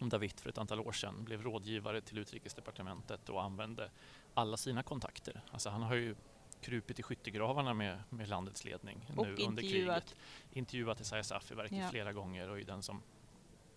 om 0.00 0.08
David 0.08 0.40
för 0.40 0.48
ett 0.48 0.58
antal 0.58 0.80
år 0.80 0.92
sedan, 0.92 1.24
blev 1.24 1.42
rådgivare 1.42 2.00
till 2.00 2.18
utrikesdepartementet 2.18 3.28
och 3.28 3.42
använde 3.42 3.90
alla 4.34 4.56
sina 4.56 4.82
kontakter. 4.82 5.40
Alltså 5.50 5.70
han 5.70 5.82
har 5.82 5.94
ju 5.94 6.14
krupit 6.60 6.98
i 6.98 7.02
skyttegravarna 7.02 7.74
med, 7.74 8.02
med 8.08 8.28
landets 8.28 8.64
ledning 8.64 9.06
Och 9.16 9.26
nu 9.26 9.36
under 9.36 9.62
kriget. 9.62 10.16
Intervjuat 10.52 11.00
Esaias 11.00 11.32
Afewerki 11.32 11.78
Ja. 11.78 11.88
flera 11.88 12.12
gånger 12.12 12.48
och 12.48 12.60
är 12.60 12.64
den 12.64 12.82
som 12.82 13.02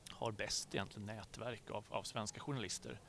har 0.10 0.32
bäst 0.32 0.76
egentligen 0.76 1.06
nätverk 1.06 1.70
av, 1.70 1.86
av 1.90 2.04
svenska 2.04 2.40
journalister 2.40 3.00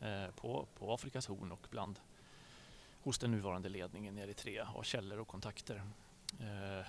eh, 0.00 0.26
på, 0.36 0.66
på 0.78 0.94
Afrikas 0.94 1.26
horn 1.26 1.52
och 1.52 1.66
bland 1.70 2.00
hos 3.02 3.18
den 3.18 3.30
nuvarande 3.30 3.68
ledningen 3.68 4.18
i 4.18 4.20
Eritrea 4.20 4.64
har 4.64 4.82
källor 4.82 5.18
och 5.18 5.28
kontakter. 5.28 5.82
Eh, 6.40 6.86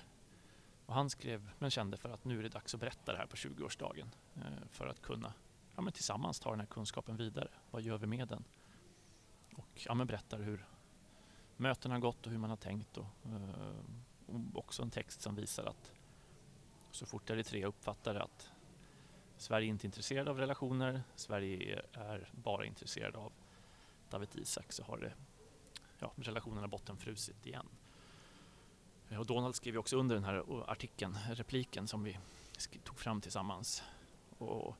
och 0.90 0.96
han 0.96 1.10
skrev, 1.10 1.50
men 1.58 1.70
kände 1.70 1.96
för 1.96 2.08
att 2.08 2.24
nu 2.24 2.38
är 2.38 2.42
det 2.42 2.48
dags 2.48 2.74
att 2.74 2.80
berätta 2.80 3.12
det 3.12 3.18
här 3.18 3.26
på 3.26 3.36
20-årsdagen 3.36 4.06
eh, 4.36 4.66
för 4.70 4.86
att 4.86 5.02
kunna 5.02 5.32
ja, 5.76 5.82
men 5.82 5.92
tillsammans 5.92 6.40
ta 6.40 6.50
den 6.50 6.60
här 6.60 6.66
kunskapen 6.66 7.16
vidare. 7.16 7.48
Vad 7.70 7.82
gör 7.82 7.98
vi 7.98 8.06
med 8.06 8.28
den? 8.28 8.44
Och 9.56 9.68
ja, 9.86 9.94
men 9.94 10.06
berättar 10.06 10.38
hur 10.38 10.64
mötena 11.56 11.94
har 11.94 12.00
gått 12.00 12.26
och 12.26 12.32
hur 12.32 12.38
man 12.38 12.50
har 12.50 12.56
tänkt 12.56 12.98
och, 12.98 13.06
eh, 13.24 13.74
och 14.26 14.40
också 14.58 14.82
en 14.82 14.90
text 14.90 15.20
som 15.20 15.34
visar 15.34 15.64
att 15.64 15.92
så 16.90 17.06
fort 17.06 17.30
Eritrea 17.30 17.66
uppfattar 17.66 18.14
att 18.14 18.50
Sverige 19.36 19.66
är 19.66 19.70
inte 19.70 19.86
intresserad 19.86 20.28
av 20.28 20.38
relationer. 20.38 21.02
Sverige 21.14 21.82
är 21.92 22.28
bara 22.32 22.64
intresserad 22.64 23.16
av 23.16 23.32
David 24.08 24.28
Isak 24.36 24.72
så 24.72 24.82
har 24.82 24.98
det, 24.98 25.12
ja, 25.98 26.12
relationerna 26.16 26.68
bottenfrusit 26.68 27.46
igen. 27.46 27.68
Eh, 29.10 29.18
och 29.18 29.26
Donald 29.26 29.54
skrev 29.54 29.76
också 29.76 29.96
under 29.96 30.14
den 30.14 30.24
här 30.24 30.34
eh, 30.34 30.68
artikeln, 30.68 31.18
repliken 31.30 31.88
som 31.88 32.04
vi 32.04 32.18
tog 32.84 32.98
fram 32.98 33.20
tillsammans. 33.20 33.82
Och 34.38 34.76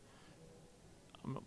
mm, 1.24 1.44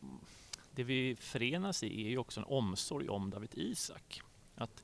det 0.72 0.84
vi 0.84 1.16
förenas 1.16 1.84
i 1.84 2.06
är 2.06 2.10
ju 2.10 2.18
också 2.18 2.40
en 2.40 2.46
omsorg 2.46 3.10
om 3.10 3.30
David 3.30 3.54
Isak. 3.54 4.22
Att 4.56 4.84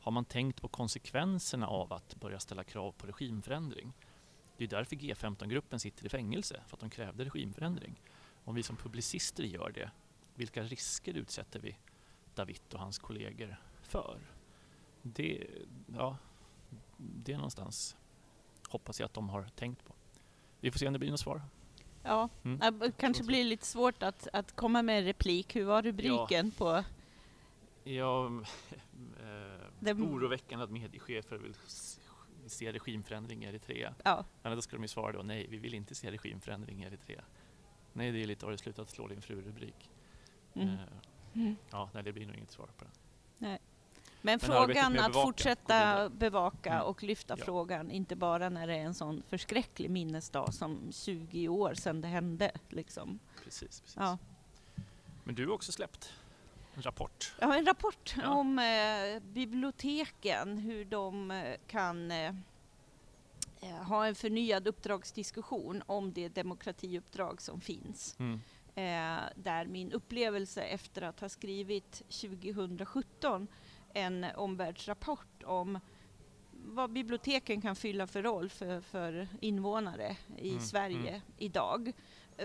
har 0.00 0.12
man 0.12 0.24
tänkt 0.24 0.60
på 0.60 0.68
konsekvenserna 0.68 1.66
av 1.66 1.92
att 1.92 2.14
börja 2.14 2.40
ställa 2.40 2.64
krav 2.64 2.92
på 2.92 3.06
regimförändring? 3.06 3.92
Det 4.56 4.64
är 4.64 4.68
därför 4.68 4.96
G15-gruppen 4.96 5.80
sitter 5.80 6.06
i 6.06 6.08
fängelse, 6.08 6.62
för 6.66 6.76
att 6.76 6.80
de 6.80 6.90
krävde 6.90 7.24
regimförändring. 7.24 8.00
Om 8.44 8.54
vi 8.54 8.62
som 8.62 8.76
publicister 8.76 9.44
gör 9.44 9.70
det, 9.74 9.90
vilka 10.34 10.62
risker 10.62 11.14
utsätter 11.14 11.60
vi 11.60 11.76
David 12.34 12.60
och 12.72 12.80
hans 12.80 12.98
kollegor 12.98 13.56
för? 13.82 14.20
Det, 15.02 15.46
ja, 15.96 16.16
det 17.00 17.32
är 17.32 17.36
någonstans 17.36 17.96
hoppas 18.68 19.00
jag 19.00 19.06
att 19.06 19.14
de 19.14 19.28
har 19.28 19.42
tänkt 19.42 19.84
på. 19.84 19.94
Vi 20.60 20.70
får 20.70 20.78
se 20.78 20.86
om 20.86 20.92
det 20.92 20.98
blir 20.98 21.10
något 21.10 21.20
svar. 21.20 21.42
Ja, 22.02 22.28
mm. 22.42 22.78
det 22.78 22.92
kanske 22.96 23.24
blir 23.24 23.44
lite 23.44 23.66
svårt 23.66 24.02
att, 24.02 24.28
att 24.32 24.56
komma 24.56 24.82
med 24.82 24.98
en 24.98 25.04
replik. 25.04 25.56
Hur 25.56 25.64
var 25.64 25.82
rubriken 25.82 26.52
ja. 26.58 26.58
på? 26.58 26.84
Ja, 27.90 28.26
eh, 29.20 29.66
det... 29.78 29.92
oroväckande 29.92 30.64
att 30.64 30.70
mediechefer 30.70 31.36
vill 31.36 31.54
se 32.46 32.72
regimförändring 32.72 33.44
i 33.44 33.46
Eritrea. 33.46 33.94
Ja. 34.04 34.24
Men 34.42 34.56
då 34.56 34.62
ska 34.62 34.76
de 34.76 34.82
ju 34.82 34.88
svara 34.88 35.12
då 35.12 35.22
nej, 35.22 35.46
vi 35.50 35.58
vill 35.58 35.74
inte 35.74 35.94
se 35.94 36.10
regimförändring 36.10 36.82
i 36.82 36.86
Eritrea. 36.86 37.24
Nej, 37.92 38.12
det 38.12 38.22
är 38.22 38.26
lite 38.26 38.46
har 38.46 38.52
det 38.52 38.58
slutat 38.58 38.90
slå 38.90 39.08
din 39.08 39.22
fru-rubrik. 39.22 39.90
Mm. 40.54 40.68
Eh, 40.68 40.80
mm. 41.34 41.56
Ja, 41.70 41.90
nej, 41.94 42.02
det 42.02 42.12
blir 42.12 42.26
nog 42.26 42.36
inget 42.36 42.50
svar 42.50 42.66
på 42.66 42.84
den. 42.84 42.92
Nej. 43.38 43.58
Men, 44.22 44.32
Men 44.32 44.40
frågan 44.40 44.98
att 44.98 45.12
bevaka, 45.12 45.26
fortsätta 45.26 46.08
bevaka 46.08 46.72
mm. 46.72 46.82
och 46.82 47.02
lyfta 47.02 47.34
ja. 47.38 47.44
frågan, 47.44 47.90
inte 47.90 48.16
bara 48.16 48.48
när 48.48 48.66
det 48.66 48.74
är 48.74 48.84
en 48.84 48.94
sån 48.94 49.22
förskräcklig 49.28 49.90
minnesdag 49.90 50.54
som 50.54 50.92
20 50.92 51.48
år 51.48 51.74
sedan 51.74 52.00
det 52.00 52.08
hände. 52.08 52.50
Liksom. 52.68 53.18
Precis, 53.44 53.80
precis. 53.80 53.96
Ja. 53.96 54.18
Men 55.24 55.34
du 55.34 55.46
har 55.46 55.54
också 55.54 55.72
släppt 55.72 56.12
en 56.74 56.82
rapport. 56.82 57.34
Ja, 57.40 57.56
en 57.56 57.66
rapport 57.66 58.14
ja. 58.16 58.28
om 58.28 58.58
eh, 58.58 59.22
biblioteken, 59.22 60.58
hur 60.58 60.84
de 60.84 61.30
eh, 61.30 61.56
kan 61.66 62.10
eh, 62.10 62.34
eh, 63.60 63.82
ha 63.82 64.06
en 64.06 64.14
förnyad 64.14 64.68
uppdragsdiskussion 64.68 65.82
om 65.86 66.12
det 66.12 66.28
demokratiuppdrag 66.28 67.42
som 67.42 67.60
finns. 67.60 68.16
Mm. 68.18 68.40
Eh, 68.80 69.22
där 69.34 69.66
min 69.66 69.92
upplevelse 69.92 70.62
efter 70.62 71.02
att 71.02 71.20
ha 71.20 71.28
skrivit 71.28 71.92
2017 71.92 73.48
en 73.92 74.26
omvärldsrapport 74.36 75.42
om 75.44 75.78
vad 76.52 76.92
biblioteken 76.92 77.60
kan 77.60 77.76
fylla 77.76 78.06
för 78.06 78.22
roll 78.22 78.48
för, 78.48 78.80
för 78.80 79.28
invånare 79.40 80.16
i 80.36 80.50
mm, 80.50 80.60
Sverige 80.60 81.08
mm. 81.08 81.20
idag. 81.38 81.92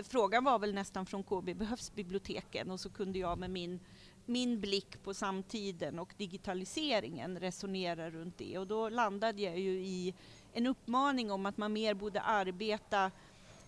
Frågan 0.02 0.44
var 0.44 0.58
väl 0.58 0.74
nästan 0.74 1.06
från 1.06 1.22
KB, 1.22 1.54
behövs 1.54 1.94
biblioteken? 1.94 2.70
Och 2.70 2.80
så 2.80 2.90
kunde 2.90 3.18
jag 3.18 3.38
med 3.38 3.50
min, 3.50 3.80
min 4.24 4.60
blick 4.60 5.02
på 5.02 5.14
samtiden 5.14 5.98
och 5.98 6.14
digitaliseringen 6.16 7.40
resonera 7.40 8.10
runt 8.10 8.38
det. 8.38 8.58
Och 8.58 8.66
då 8.66 8.88
landade 8.88 9.42
jag 9.42 9.58
ju 9.58 9.70
i 9.70 10.14
en 10.52 10.66
uppmaning 10.66 11.30
om 11.30 11.46
att 11.46 11.56
man 11.56 11.72
mer 11.72 11.94
borde 11.94 12.20
arbeta 12.20 13.10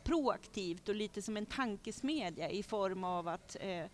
proaktivt 0.09 0.89
och 0.89 0.95
lite 0.95 1.23
som 1.23 1.37
en 1.37 1.47
tankesmedja 1.47 2.51
i 2.51 2.63
form 2.63 3.05
av 3.05 3.29
att 3.29 3.57
eh, 3.61 3.85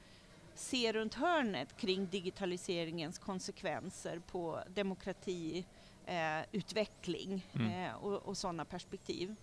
se 0.54 0.92
runt 0.92 1.14
hörnet 1.14 1.76
kring 1.76 2.06
digitaliseringens 2.06 3.18
konsekvenser 3.18 4.18
på 4.18 4.60
demokratiutveckling 4.74 7.46
eh, 7.52 7.60
mm. 7.60 7.84
eh, 7.84 7.94
och, 7.94 8.12
och 8.12 8.36
sådana 8.36 8.64
perspektiv. 8.64 9.36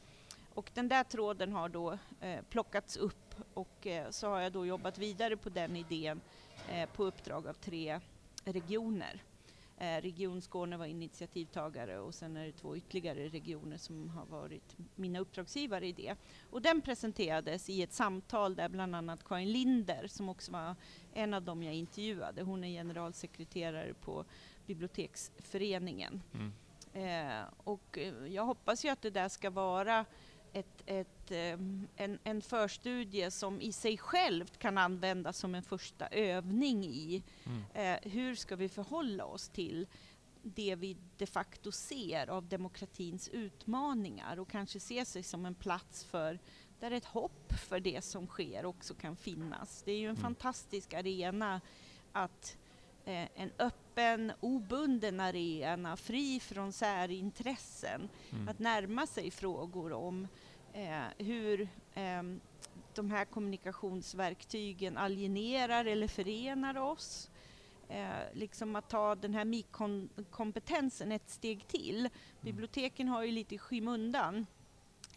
Och 0.53 0.71
den 0.73 0.87
där 0.87 1.03
tråden 1.03 1.53
har 1.53 1.69
då 1.69 1.97
eh, 2.21 2.41
plockats 2.49 2.97
upp 2.97 3.35
och 3.53 3.87
eh, 3.87 4.09
så 4.09 4.27
har 4.27 4.39
jag 4.39 4.51
då 4.51 4.65
jobbat 4.65 4.97
vidare 4.97 5.37
på 5.37 5.49
den 5.49 5.75
idén 5.75 6.21
eh, 6.69 6.89
på 6.89 7.03
uppdrag 7.03 7.47
av 7.47 7.53
tre 7.53 7.99
regioner. 8.43 9.23
Eh, 9.81 10.01
Region 10.01 10.41
Skåne 10.41 10.77
var 10.77 10.85
initiativtagare 10.85 11.99
och 11.99 12.15
sen 12.15 12.37
är 12.37 12.45
det 12.45 12.51
två 12.51 12.77
ytterligare 12.77 13.27
regioner 13.27 13.77
som 13.77 14.09
har 14.09 14.25
varit 14.25 14.75
mina 14.95 15.19
uppdragsgivare 15.19 15.87
i 15.87 15.91
det. 15.91 16.15
Och 16.49 16.61
den 16.61 16.81
presenterades 16.81 17.69
i 17.69 17.83
ett 17.83 17.93
samtal 17.93 18.55
där 18.55 18.69
bland 18.69 18.95
annat 18.95 19.23
Karin 19.23 19.51
Linder, 19.51 20.07
som 20.07 20.29
också 20.29 20.51
var 20.51 20.75
en 21.13 21.33
av 21.33 21.43
dem 21.43 21.63
jag 21.63 21.73
intervjuade, 21.73 22.41
hon 22.41 22.63
är 22.63 22.69
generalsekreterare 22.69 23.93
på 23.93 24.25
Biblioteksföreningen. 24.65 26.21
Mm. 26.33 26.53
Eh, 26.93 27.45
och 27.57 27.97
eh, 27.97 28.27
jag 28.27 28.45
hoppas 28.45 28.85
ju 28.85 28.89
att 28.89 29.01
det 29.01 29.09
där 29.09 29.29
ska 29.29 29.49
vara 29.49 30.05
ett, 30.53 30.83
ett, 30.85 31.31
ehm, 31.31 31.87
en, 31.95 32.19
en 32.23 32.41
förstudie 32.41 33.31
som 33.31 33.61
i 33.61 33.71
sig 33.71 33.97
självt 33.97 34.57
kan 34.57 34.77
användas 34.77 35.37
som 35.37 35.55
en 35.55 35.63
första 35.63 36.07
övning 36.07 36.85
i 36.85 37.23
mm. 37.43 37.63
eh, 37.73 38.11
hur 38.11 38.35
ska 38.35 38.55
vi 38.55 38.69
förhålla 38.69 39.25
oss 39.25 39.49
till 39.49 39.87
det 40.43 40.75
vi 40.75 40.97
de 41.17 41.25
facto 41.25 41.71
ser 41.71 42.29
av 42.29 42.47
demokratins 42.47 43.29
utmaningar 43.29 44.39
och 44.39 44.49
kanske 44.49 44.79
se 44.79 45.05
sig 45.05 45.23
som 45.23 45.45
en 45.45 45.55
plats 45.55 46.03
för 46.03 46.39
där 46.79 46.91
ett 46.91 47.05
hopp 47.05 47.53
för 47.53 47.79
det 47.79 48.01
som 48.01 48.27
sker 48.27 48.65
också 48.65 48.93
kan 48.93 49.15
finnas. 49.15 49.81
Det 49.85 49.91
är 49.91 49.97
ju 49.97 50.05
en 50.05 50.09
mm. 50.09 50.21
fantastisk 50.21 50.93
arena 50.93 51.61
att 52.11 52.57
eh, 53.05 53.27
en 53.35 53.51
öppen, 53.59 53.80
obunden 54.39 55.19
arena, 55.19 55.97
fri 55.97 56.39
från 56.39 56.73
särintressen, 56.73 58.09
mm. 58.31 58.49
att 58.49 58.59
närma 58.59 59.07
sig 59.07 59.31
frågor 59.31 59.93
om 59.93 60.27
eh, 60.73 61.25
hur 61.25 61.61
eh, 61.93 62.23
de 62.93 63.11
här 63.11 63.25
kommunikationsverktygen 63.25 64.97
alienerar 64.97 65.85
eller 65.85 66.07
förenar 66.07 66.77
oss. 66.77 67.29
Eh, 67.89 68.09
liksom 68.33 68.75
att 68.75 68.89
ta 68.89 69.15
den 69.15 69.33
här 69.33 69.45
mikkompetensen 69.45 71.11
ett 71.11 71.29
steg 71.29 71.67
till. 71.67 71.99
Mm. 71.99 72.11
Biblioteken 72.41 73.07
har 73.07 73.23
ju 73.23 73.31
lite 73.31 73.55
i 73.55 73.57
skymundan 73.57 74.45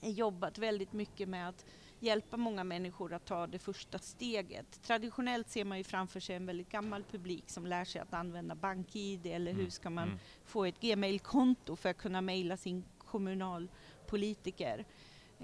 jobbat 0.01 0.59
väldigt 0.59 0.93
mycket 0.93 1.29
med 1.29 1.49
att 1.49 1.65
hjälpa 2.01 2.37
många 2.37 2.65
människor 2.65 3.13
att 3.13 3.25
ta 3.25 3.47
det 3.47 3.59
första 3.59 3.99
steget. 3.99 4.83
Traditionellt 4.83 5.49
ser 5.49 5.65
man 5.65 5.79
ju 5.79 5.85
framför 5.85 6.21
sig 6.21 6.37
en 6.37 6.47
väldigt 6.47 6.69
gammal 6.69 7.05
publik 7.05 7.51
som 7.51 7.67
lär 7.67 7.85
sig 7.85 8.01
att 8.01 8.15
använda 8.15 8.55
BankID 8.55 9.27
eller 9.27 9.53
hur 9.53 9.61
mm. 9.61 9.71
ska 9.71 9.91
man 9.91 10.09
mm. 10.09 10.19
få 10.45 10.65
ett 10.65 10.81
Gmail-konto 10.81 11.77
för 11.77 11.89
att 11.89 11.99
kunna 11.99 12.21
mejla 12.21 12.57
sin 12.57 12.85
kommunalpolitiker. 12.99 14.85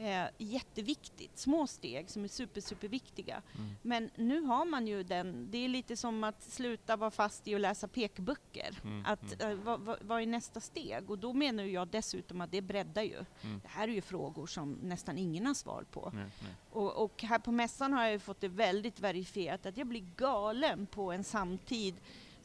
Eh, 0.00 0.26
jätteviktigt, 0.38 1.38
små 1.38 1.66
steg 1.66 2.10
som 2.10 2.24
är 2.24 2.28
super, 2.28 2.60
superviktiga. 2.60 3.42
Mm. 3.58 3.70
Men 3.82 4.10
nu 4.16 4.40
har 4.40 4.64
man 4.64 4.86
ju 4.86 5.02
den, 5.02 5.50
det 5.50 5.58
är 5.58 5.68
lite 5.68 5.96
som 5.96 6.24
att 6.24 6.42
sluta 6.42 6.96
vara 6.96 7.10
fast 7.10 7.48
i 7.48 7.54
att 7.54 7.60
läsa 7.60 7.88
pekböcker. 7.88 8.78
Mm. 8.84 9.06
Att, 9.06 9.42
mm. 9.42 9.58
Eh, 9.58 9.64
vad, 9.64 9.98
vad, 10.00 10.22
är 10.22 10.26
nästa 10.26 10.60
steg? 10.60 11.10
Och 11.10 11.18
då 11.18 11.32
menar 11.32 11.64
jag 11.64 11.88
dessutom 11.88 12.40
att 12.40 12.50
det 12.50 12.62
breddar 12.62 13.02
ju. 13.02 13.24
Mm. 13.42 13.60
Det 13.62 13.68
här 13.68 13.88
är 13.88 13.92
ju 13.92 14.00
frågor 14.00 14.46
som 14.46 14.72
nästan 14.72 15.18
ingen 15.18 15.46
har 15.46 15.54
svar 15.54 15.84
på. 15.90 16.10
Nej, 16.14 16.24
nej. 16.42 16.52
Och, 16.70 17.04
och, 17.04 17.22
här 17.22 17.38
på 17.38 17.52
mässan 17.52 17.92
har 17.92 18.06
jag 18.06 18.22
fått 18.22 18.40
det 18.40 18.48
väldigt 18.48 19.00
verifierat 19.00 19.66
att 19.66 19.76
jag 19.76 19.86
blir 19.86 20.06
galen 20.16 20.86
på 20.86 21.12
en 21.12 21.24
samtid 21.24 21.94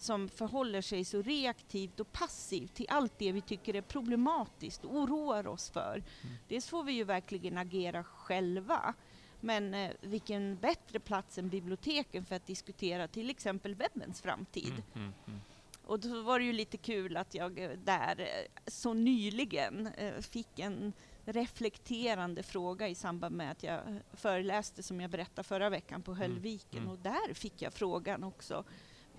som 0.05 0.29
förhåller 0.29 0.81
sig 0.81 1.05
så 1.05 1.21
reaktivt 1.21 1.99
och 1.99 2.11
passivt 2.11 2.73
till 2.73 2.85
allt 2.89 3.19
det 3.19 3.31
vi 3.31 3.41
tycker 3.41 3.73
är 3.73 3.81
problematiskt 3.81 4.85
och 4.85 4.95
oroar 4.95 5.47
oss 5.47 5.69
för. 5.69 5.95
Mm. 5.95 6.35
Dels 6.47 6.67
får 6.67 6.83
vi 6.83 6.91
ju 6.91 7.03
verkligen 7.03 7.57
agera 7.57 8.03
själva, 8.03 8.93
men 9.39 9.73
eh, 9.73 9.91
vilken 10.01 10.55
bättre 10.55 10.99
plats 10.99 11.37
än 11.37 11.49
biblioteken 11.49 12.25
för 12.25 12.35
att 12.35 12.47
diskutera 12.47 13.07
till 13.07 13.29
exempel 13.29 13.75
webbens 13.75 14.21
framtid. 14.21 14.73
Mm, 14.73 14.83
mm, 14.95 15.13
mm. 15.27 15.39
och 15.85 15.99
då 15.99 16.21
var 16.21 16.39
det 16.39 16.45
ju 16.45 16.53
lite 16.53 16.77
kul 16.77 17.17
att 17.17 17.33
jag 17.33 17.59
eh, 17.59 17.69
där 17.83 18.19
eh, 18.19 18.61
så 18.67 18.93
nyligen 18.93 19.87
eh, 19.87 20.21
fick 20.21 20.59
en 20.59 20.93
reflekterande 21.25 22.43
fråga 22.43 22.87
i 22.87 22.95
samband 22.95 23.35
med 23.35 23.51
att 23.51 23.63
jag 23.63 23.79
föreläste 24.13 24.83
som 24.83 25.01
jag 25.01 25.11
berättade 25.11 25.47
förra 25.47 25.69
veckan 25.69 26.01
på 26.01 26.11
mm, 26.11 26.21
Höllviken 26.21 26.79
mm. 26.79 26.91
och 26.91 26.99
där 26.99 27.33
fick 27.33 27.61
jag 27.61 27.73
frågan 27.73 28.23
också 28.23 28.65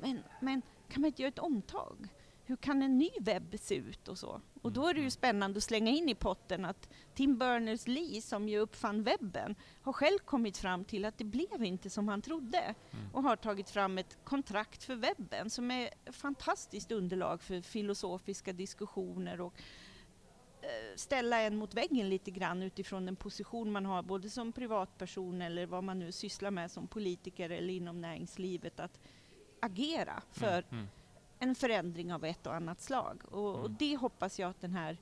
men, 0.01 0.23
men 0.41 0.63
kan 0.89 1.01
man 1.01 1.09
inte 1.09 1.23
göra 1.23 1.29
ett 1.29 1.39
omtag? 1.39 2.09
Hur 2.49 2.57
kan 2.57 2.83
en 2.83 2.99
ny 2.99 3.11
webb 3.21 3.55
se 3.59 3.75
ut 3.75 4.09
och 4.09 4.19
så? 4.19 4.41
Och 4.63 4.73
då 4.73 4.87
är 4.87 4.95
det 4.95 4.99
ju 4.99 5.03
mm. 5.03 5.11
spännande 5.11 5.57
att 5.57 5.65
slänga 5.65 5.91
in 5.91 6.09
i 6.09 6.15
potten 6.15 6.65
att 6.65 6.89
Tim 7.15 7.39
Berners-Lee, 7.39 8.21
som 8.21 8.49
ju 8.49 8.59
uppfann 8.59 9.03
webben, 9.03 9.55
har 9.83 9.93
själv 9.93 10.19
kommit 10.19 10.57
fram 10.57 10.85
till 10.85 11.05
att 11.05 11.19
det 11.19 11.25
blev 11.25 11.65
inte 11.65 11.91
som 11.91 12.09
han 12.09 12.23
trodde 12.23 12.59
mm. 12.59 13.07
och 13.13 13.23
har 13.23 13.37
tagit 13.37 13.71
fram 13.71 13.99
ett 13.99 14.19
kontrakt 14.25 14.85
för 14.85 14.95
webben 14.95 15.51
som 15.51 15.71
är 15.71 15.91
fantastiskt 16.13 16.93
underlag 16.93 17.43
för 17.43 17.61
filosofiska 17.61 18.53
diskussioner 18.53 19.41
och 19.41 19.55
eh, 20.63 20.97
ställa 20.97 21.41
en 21.41 21.57
mot 21.57 21.75
väggen 21.75 22.09
lite 22.09 22.31
grann 22.31 22.63
utifrån 22.63 23.07
den 23.07 23.17
position 23.17 23.73
man 23.73 23.87
har 23.87 24.03
både 24.03 24.31
som 24.31 24.53
privatperson 24.53 25.43
eller 25.43 25.67
vad 25.67 25.85
man 25.85 25.99
nu 25.99 26.13
sysslar 26.13 26.51
med 26.51 26.71
som 26.71 26.87
politiker 26.87 27.51
eller 27.51 27.75
inom 27.75 28.01
näringslivet 28.01 28.81
att 28.81 29.01
agera 29.67 30.23
för 30.33 30.59
Mm, 30.59 30.65
mm. 30.71 30.87
en 31.39 31.55
förändring 31.55 32.13
av 32.13 32.25
ett 32.25 32.47
och 32.47 32.55
annat 32.55 32.81
slag. 32.81 33.23
Och, 33.31 33.55
och 33.55 33.59
Mm. 33.67 33.77
det 33.79 33.97
hoppas 33.97 34.39
jag 34.39 34.51
att 34.51 34.61
den 34.61 34.73
här 34.75 34.97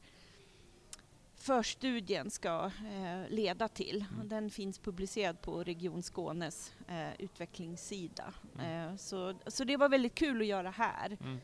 förstudien 1.37 2.31
ska 2.31 2.71
eh, 2.93 3.29
leda 3.29 3.69
till. 3.69 4.05
Mm. 4.09 4.21
Och 4.21 4.27
Den 4.27 4.51
finns 4.51 4.79
publicerad 4.79 5.41
på 5.41 5.65
Region 5.65 6.03
Skånes 6.03 6.73
eh, 6.89 7.09
utvecklingssida. 7.19 8.35
Mm. 8.59 8.91
Eh, 8.91 8.97
så, 8.97 9.35
så 9.47 9.65
det 9.65 9.77
var 9.77 9.89
väldigt 9.89 10.15
kul 10.15 10.41
att 10.41 10.47
göra 10.47 10.71
här. 10.71 11.17
Mm. 11.21 11.39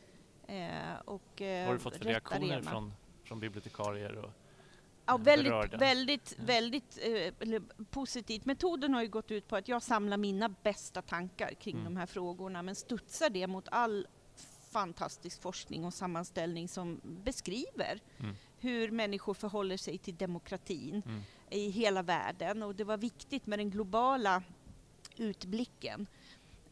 Eh, 0.47 0.99
och, 1.05 1.41
eh, 1.41 1.59
Vad 1.59 1.67
har 1.67 1.73
du 1.73 1.79
fått 1.79 1.97
för 1.97 2.05
reaktioner 2.05 2.53
arena. 2.55 2.71
från, 2.71 2.93
från 3.23 3.39
bibliotekarier? 3.39 4.15
Och, 4.17 4.29
Ja, 5.11 5.17
väldigt, 5.17 5.73
väldigt, 5.81 6.35
Ja. 6.37 6.43
väldigt 6.45 6.99
eh, 7.01 7.61
positivt. 7.89 8.45
Metoden 8.45 8.93
har 8.93 9.01
ju 9.01 9.07
gått 9.09 9.31
ut 9.31 9.47
på 9.47 9.55
att 9.55 9.67
jag 9.67 9.81
samlar 9.83 10.17
mina 10.17 10.49
bästa 10.49 11.01
tankar 11.01 11.53
kring 11.53 11.75
Mm. 11.75 11.85
de 11.93 11.97
här 11.99 12.05
frågorna, 12.05 12.61
men 12.61 12.75
studsar 12.75 13.29
det 13.29 13.47
mot 13.47 13.67
all 13.71 14.07
fantastisk 14.71 15.41
forskning 15.41 15.85
och 15.85 15.93
sammanställning 15.93 16.67
som 16.67 17.01
beskriver 17.03 17.99
Mm. 18.19 18.35
hur 18.59 18.91
människor 18.91 19.33
förhåller 19.33 19.77
sig 19.77 19.97
till 19.97 20.15
demokratin 20.17 21.01
Mm. 21.05 21.21
i 21.49 21.69
hela 21.69 22.03
världen. 22.03 22.63
Och 22.63 22.75
det 22.75 22.83
var 22.83 22.97
viktigt 22.97 23.45
med 23.47 23.59
den 23.59 23.69
globala 23.69 24.43
utblicken. 25.17 26.07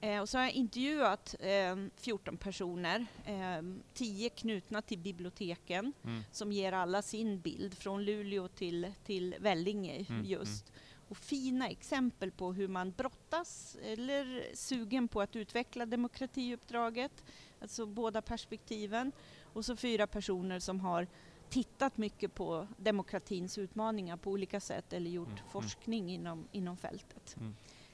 Eh, 0.01 0.21
och 0.21 0.29
så 0.29 0.37
har 0.37 0.45
jag 0.45 0.53
intervjuat 0.53 1.35
eh, 1.39 1.75
14 1.95 2.37
personer, 2.37 3.05
eh, 3.25 3.61
10 3.93 4.29
knutna 4.29 4.81
till 4.81 4.99
biblioteken 4.99 5.93
Mm. 6.03 6.23
som 6.31 6.51
ger 6.51 6.71
alla 6.71 7.01
sin 7.01 7.39
bild, 7.39 7.73
från 7.77 8.03
Luleå 8.05 8.47
till, 8.47 8.91
till 9.05 9.35
Vellinge 9.39 10.05
Mm, 10.09 10.25
just. 10.25 10.71
Och 11.09 11.17
fina 11.17 11.69
exempel 11.69 12.31
på 12.31 12.53
hur 12.53 12.67
man 12.67 12.91
brottas 12.91 13.77
eller 13.83 14.45
sugen 14.53 15.07
på 15.07 15.21
att 15.21 15.35
utveckla 15.35 15.85
demokratiuppdraget, 15.85 17.23
alltså 17.61 17.85
båda 17.85 18.21
perspektiven. 18.21 19.11
Och 19.53 19.65
så 19.65 19.75
fyra 19.75 20.07
personer 20.07 20.59
som 20.59 20.79
har 20.79 21.07
tittat 21.49 21.97
mycket 21.97 22.33
på 22.35 22.67
demokratins 22.77 23.57
utmaningar 23.57 24.17
på 24.17 24.31
olika 24.31 24.59
sätt 24.59 24.93
eller 24.93 25.11
gjort 25.11 25.27
Mm, 25.27 25.39
mm. 25.39 25.49
forskning 25.51 26.09
inom, 26.11 26.47
inom 26.51 26.77
fältet. 26.77 27.35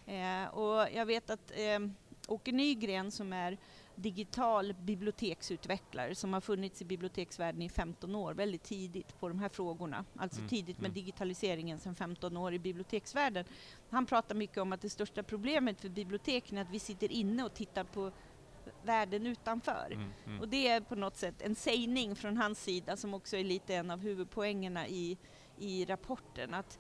Eh, 0.06 0.48
och 0.48 0.88
jag 0.94 1.06
vet 1.06 1.30
att 1.30 1.52
eh, 1.52 1.80
Åke 2.28 2.52
Nygren 2.52 3.12
som 3.12 3.34
är 3.34 3.58
digital 3.96 4.74
biblioteksutvecklare 4.74 6.16
som 6.16 6.34
har 6.34 6.42
funnits 6.42 6.82
i 6.82 6.86
biblioteksvärlden 6.86 7.62
i 7.62 7.70
15 7.70 8.16
år, 8.16 8.34
väldigt 8.34 8.64
tidigt 8.64 9.20
på 9.20 9.28
de 9.28 9.40
här 9.40 9.50
frågorna. 9.50 10.06
Alltså 10.16 10.40
Mm, 10.40 10.50
tidigt 10.50 10.78
med 10.78 10.86
mm. 10.86 10.94
digitaliseringen 10.94 11.80
sedan 11.80 11.96
15 11.96 12.38
år 12.38 12.54
i 12.54 12.60
biblioteksvärlden. 12.60 13.46
Han 13.90 14.06
pratar 14.06 14.36
mycket 14.36 14.58
om 14.58 14.74
att 14.74 14.82
det 14.82 14.90
största 14.90 15.24
problemet 15.24 15.82
för 15.82 15.90
biblioteken 15.90 16.58
är 16.58 16.62
att 16.62 16.70
vi 16.70 16.80
sitter 16.80 17.12
inne 17.12 17.44
och 17.44 17.54
tittar 17.54 17.84
på 17.84 18.12
världen 18.84 19.28
utanför. 19.28 19.88
Mm. 19.92 20.12
Mm. 20.26 20.42
Och 20.42 20.48
det 20.48 20.68
är 20.68 20.82
på 20.82 20.96
något 20.96 21.18
sätt 21.18 21.42
en 21.42 21.56
sägning 21.56 22.16
från 22.16 22.38
hans 22.38 22.64
sida 22.64 22.98
som 22.98 23.14
också 23.14 23.38
är 23.38 23.44
lite 23.44 23.76
en 23.76 23.92
av 23.92 24.00
huvudpoängerna 24.00 24.88
i, 24.88 25.18
i 25.58 25.86
rapporten. 25.86 26.54
Att 26.54 26.80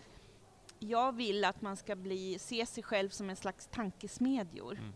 jag 0.79 1.15
vill 1.15 1.45
att 1.45 1.61
man 1.61 1.77
ska 1.77 1.95
bli, 1.95 2.39
se 2.39 2.65
sig 2.65 2.83
själv 2.83 3.09
som 3.09 3.29
en 3.29 3.35
slags 3.35 3.67
tankesmedjor. 3.67 4.71
Mm. 4.73 4.93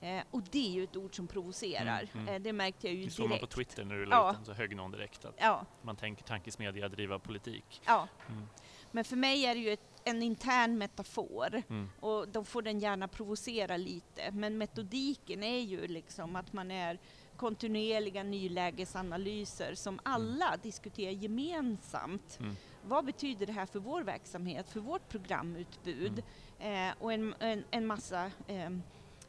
Mm. 0.00 0.18
Eh, 0.18 0.24
och 0.30 0.42
det 0.50 0.68
är 0.68 0.70
ju 0.72 0.84
ett 0.84 0.96
ord 0.96 1.16
som 1.16 1.26
provocerar. 1.26 2.08
Mm, 2.12 2.22
mm. 2.28 2.34
Eh, 2.34 2.40
det 2.42 2.52
märkte 2.52 2.86
jag 2.86 2.96
ju 2.96 3.04
Det 3.04 3.10
såg 3.10 3.28
man 3.28 3.38
på 3.38 3.46
direkt. 3.46 3.54
Twitter 3.54 3.84
när 3.84 3.94
du 3.94 4.04
la 4.06 4.16
Ja. 4.16 4.30
ut 4.30 4.36
den 4.36 4.44
så 4.44 4.52
högg 4.52 4.76
någon 4.76 4.90
direkt 4.90 5.24
att 5.24 5.34
Ja, 5.38 5.66
man 5.82 5.96
tänker 5.96 6.24
tankesmedja 6.24 6.88
driva 6.88 7.18
politik. 7.18 7.82
ja. 7.86 8.08
Mm. 8.28 8.46
Men 8.94 9.04
för 9.04 9.16
mig 9.16 9.46
är 9.46 9.54
det 9.54 9.60
ju 9.60 9.72
ett, 9.72 9.80
en 10.04 10.22
intern 10.22 10.78
metafor 10.78 11.62
Mm. 11.68 11.90
och 12.00 12.28
då 12.28 12.44
får 12.44 12.62
den 12.62 12.78
gärna 12.80 13.08
provocera 13.08 13.76
lite. 13.76 14.30
Men 14.32 14.58
metodiken 14.58 15.42
är 15.42 15.60
ju 15.60 15.86
liksom 15.86 16.36
att 16.36 16.52
man 16.52 16.70
är 16.70 16.98
kontinuerliga 17.36 18.22
nylägesanalyser 18.22 19.74
som 19.74 20.00
alla 20.02 20.56
diskuterar 20.62 21.10
gemensamt. 21.10 22.38
Mm. 22.82 22.88
Vad 22.90 23.04
betyder 23.04 23.46
det 23.46 23.52
här 23.52 23.66
för 23.66 23.78
vår 23.80 24.02
verksamhet, 24.02 24.70
för 24.70 24.80
vårt 24.80 25.08
programutbud? 25.08 26.22
Eh, 26.58 26.90
och 26.98 27.12
en, 27.12 27.34
en, 27.38 27.64
en 27.70 27.86
massa 27.86 28.30
eh, 28.46 28.70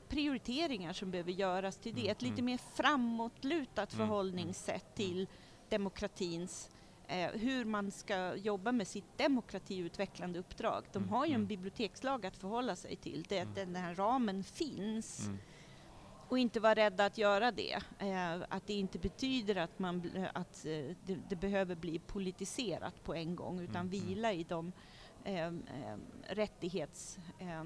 prioriteringar 0.10 0.94
som 0.94 1.12
behöver 1.12 1.32
göras 1.32 1.78
till 1.78 1.96
det. 1.96 2.02
Mm, 2.02 2.12
Ett 2.12 2.22
lite 2.22 2.34
mm. 2.34 2.46
mer 2.46 2.58
framåtlutat 2.58 3.94
Mm, 3.94 4.08
förhållningssätt 4.08 4.96
till 4.96 5.28
demokratins 5.70 6.70
eh, 7.08 7.30
hur 7.32 7.66
man 7.66 7.92
ska 7.92 8.36
jobba 8.36 8.72
med 8.72 8.88
sitt 8.88 9.18
demokratiutvecklande 9.18 10.39
uppdrag. 10.39 10.84
De 10.92 10.98
Mm, 11.00 11.10
har 11.10 11.26
ju 11.26 11.30
en 11.32 11.36
mm. 11.36 11.48
bibliotekslag 11.48 12.26
att 12.26 12.38
förhålla 12.38 12.76
sig 12.76 12.96
till. 12.96 13.26
Det, 13.30 13.39
Mm. 13.39 13.54
Den 13.56 13.76
här 13.76 13.96
ramen 13.96 14.44
finns 14.44 15.26
Mm. 15.28 15.39
Och 16.30 16.40
inte 16.40 16.60
vara 16.60 16.74
rädda 16.74 17.06
att 17.06 17.18
göra 17.18 17.52
det. 17.52 17.80
Eh, 18.00 18.34
att 18.50 18.68
det 18.68 18.74
inte 18.74 19.00
betyder 19.00 19.56
att, 19.56 19.80
man, 19.80 20.28
att 20.34 20.66
eh, 20.66 20.96
det, 21.06 21.20
det 21.30 21.36
behöver 21.36 21.76
bli 21.76 22.00
politiserat 22.00 23.04
på 23.04 23.14
en 23.14 23.36
gång 23.36 23.60
utan 23.60 23.76
Mm, 23.76 23.94
mm. 23.94 24.08
vila 24.08 24.34
i 24.34 24.44
de 24.44 24.72
eh, 25.24 25.48
eh, 25.48 25.52
rättighets 26.28 27.20
eh, 27.40 27.64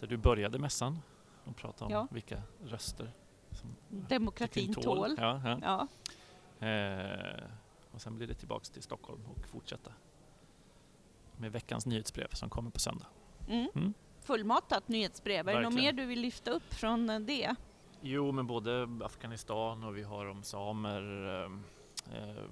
där 0.00 0.06
du 0.06 0.16
började 0.16 0.58
mässan 0.58 0.98
och 1.44 1.56
prata 1.56 1.84
om 1.84 1.90
Ja. 1.92 2.08
vilka 2.10 2.42
röster 2.64 3.12
som 3.50 3.76
Demokratin 3.88 4.68
tycker 4.68 4.82
tål. 4.82 5.14
Ja, 5.18 5.58
ja. 5.62 5.88
Eh, 6.66 7.44
och 7.92 8.00
sen 8.02 8.16
blir 8.16 8.26
det 8.26 8.34
tillbaks 8.34 8.70
till 8.70 8.82
Stockholm 8.82 9.20
och 9.36 9.46
fortsätta 9.46 9.92
med 11.36 11.52
veckans 11.52 11.86
nyhetsbrev 11.86 12.28
som 12.32 12.50
kommer 12.50 12.70
på 12.70 12.78
söndag. 12.80 13.06
Mm. 13.48 13.68
Mm. 13.74 13.94
Fullmatat 14.20 14.88
nyhetsbrev. 14.88 15.48
Är 15.48 15.54
det 15.54 15.60
något 15.62 15.74
mer 15.74 15.92
du 15.92 16.06
vill 16.06 16.20
lyfta 16.20 16.50
upp 16.50 16.74
från 16.74 17.06
det? 17.26 17.54
Jo, 18.04 18.32
men 18.32 18.46
både 18.46 18.88
Afghanistan 19.04 19.84
och 19.84 19.96
vi 19.96 20.02
har 20.02 20.26
om 20.26 20.42
samer, 20.42 21.26
eh, 21.28 21.50
eh, 22.18 22.44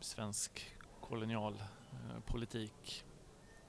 svensk 0.00 0.74
kolonialpolitik. 1.00 3.04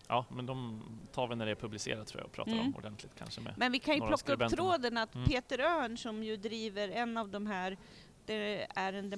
Ja, 0.08 0.26
men 0.30 0.46
de 0.46 0.82
tar 1.12 1.28
vi 1.28 1.36
när 1.36 1.46
det 1.46 1.52
är 1.52 1.56
publicerat 1.56 2.08
tror 2.08 2.22
jag 2.22 2.26
och 2.26 2.32
pratar 2.32 2.52
Mm. 2.52 2.66
om 2.66 2.76
ordentligt 2.76 3.16
kanske 3.18 3.42
med. 3.42 3.54
Men 3.58 3.72
vi 3.72 3.80
kan 3.80 3.96
ju 3.96 4.02
plocka 4.08 4.34
upp 4.34 4.50
tråden 4.50 4.98
att 4.98 5.16
Mm. 5.16 5.28
Peter 5.28 5.60
Örn 5.60 5.98
som 5.98 6.24
ju 6.24 6.38
driver 6.38 6.90
en 6.90 7.18
av 7.18 7.30
de 7.30 7.48
här, 7.48 7.78
det 8.26 8.68
är 8.76 8.94
en 8.94 9.10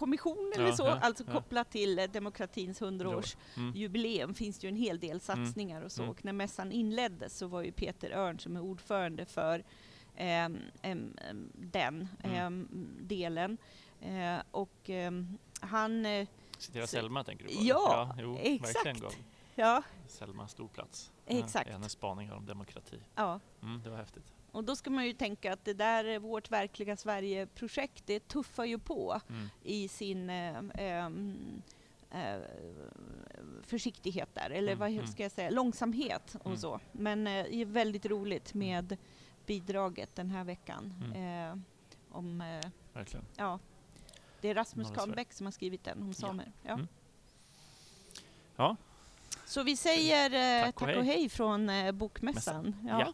demokratikommission 0.00 0.52
eller 0.54 0.66
Ja, 0.66 0.76
så, 0.76 0.82
ja, 0.86 0.98
alltså 1.02 1.24
ja. 1.26 1.32
kopplat 1.32 1.70
till 1.70 1.98
eh, 1.98 2.04
demokratins 2.10 2.80
100-årsjubileum 2.82 4.22
Mm. 4.24 4.34
finns 4.34 4.58
det 4.58 4.66
ju 4.66 4.68
en 4.68 4.76
hel 4.76 4.98
del 5.00 5.20
satsningar 5.20 5.82
och 5.82 5.92
så. 5.92 6.02
Mm. 6.02 6.10
Och 6.10 6.24
när 6.24 6.32
mässan 6.32 6.72
inleddes 6.72 7.38
så 7.38 7.46
var 7.46 7.62
ju 7.62 7.72
Peter 7.72 8.10
Örn 8.10 8.38
som 8.38 8.56
är 8.56 8.60
ordförande 8.60 9.26
för 9.26 9.64
ehm, 10.16 10.58
em, 10.82 11.16
em, 11.30 11.50
den 11.54 12.08
Mm. 12.22 12.36
em, 12.36 12.68
delen 13.00 13.58
Eh, 14.00 14.38
och 14.50 14.90
ehm, 14.90 15.38
han, 15.60 16.06
eh, 16.06 16.28
Citera 16.58 16.86
Selma 16.86 17.24
tänker 17.24 17.44
du 17.44 17.54
på? 17.54 17.60
Ja, 17.62 18.16
jo, 18.18 18.38
exakt. 18.40 19.02
Ja, 19.54 19.82
Selma 20.06 20.48
stor 20.48 20.68
plats. 20.68 21.12
Exakt. 21.26 21.70
Hennes 21.70 21.92
spaningar 21.92 22.34
om 22.34 22.46
demokrati. 22.46 23.00
ja. 23.14 23.40
Mm, 23.62 23.82
det 23.82 23.90
var 23.90 23.96
häftigt. 23.96 24.32
Och 24.56 24.64
då 24.64 24.76
ska 24.76 24.90
man 24.90 25.06
ju 25.06 25.12
tänka 25.12 25.52
att 25.52 25.64
det 25.64 25.74
där 25.74 26.04
eh, 26.04 26.18
Vårt 26.18 26.50
verkliga 26.50 26.96
Sverige-projekt, 26.96 28.02
det 28.06 28.28
tuffar 28.28 28.64
ju 28.64 28.78
på 28.78 29.20
Mm. 29.28 29.48
i 29.62 29.88
sin 29.88 30.30
eh, 30.30 30.56
ehm, 30.74 31.62
eh, 32.10 32.38
försiktighet 33.62 34.28
där, 34.34 34.50
eller 34.50 34.72
Mm, 34.72 34.78
vad 34.78 34.90
mm. 34.90 35.06
ska 35.06 35.22
jag 35.22 35.32
säga, 35.32 35.50
långsamhet 35.50 36.34
och 36.40 36.46
Mm. 36.46 36.58
så. 36.58 36.80
Men 36.92 37.26
eh, 37.26 37.44
det 37.44 37.60
är 37.60 37.64
väldigt 37.64 38.06
roligt 38.06 38.54
med 38.54 38.96
bidraget 39.46 40.14
den 40.14 40.30
här 40.30 40.44
veckan. 40.44 41.12
Eh, 41.16 41.58
om, 42.16 42.38
Verkligen. 42.92 43.24
ja, 43.36 43.58
det 44.40 44.48
är 44.48 44.54
Rasmus. 44.54 44.90
Kahnbäck 44.90 45.32
som 45.32 45.46
har 45.46 45.52
skrivit 45.52 45.84
den 45.84 46.02
om 46.02 46.14
samer. 46.14 46.52
Ja. 46.62 46.72
Mm. 46.72 46.88
Ja. 48.56 48.76
Så 49.46 49.62
vi 49.62 49.76
säger 49.76 50.62
Tack 50.64 50.74
tack, 50.74 50.82
och 50.82 50.96
och 50.96 51.04
hej. 51.04 51.16
hej 51.16 51.28
från 51.28 51.70
Bokmässan. 51.92 52.76
Ja. 52.88 53.12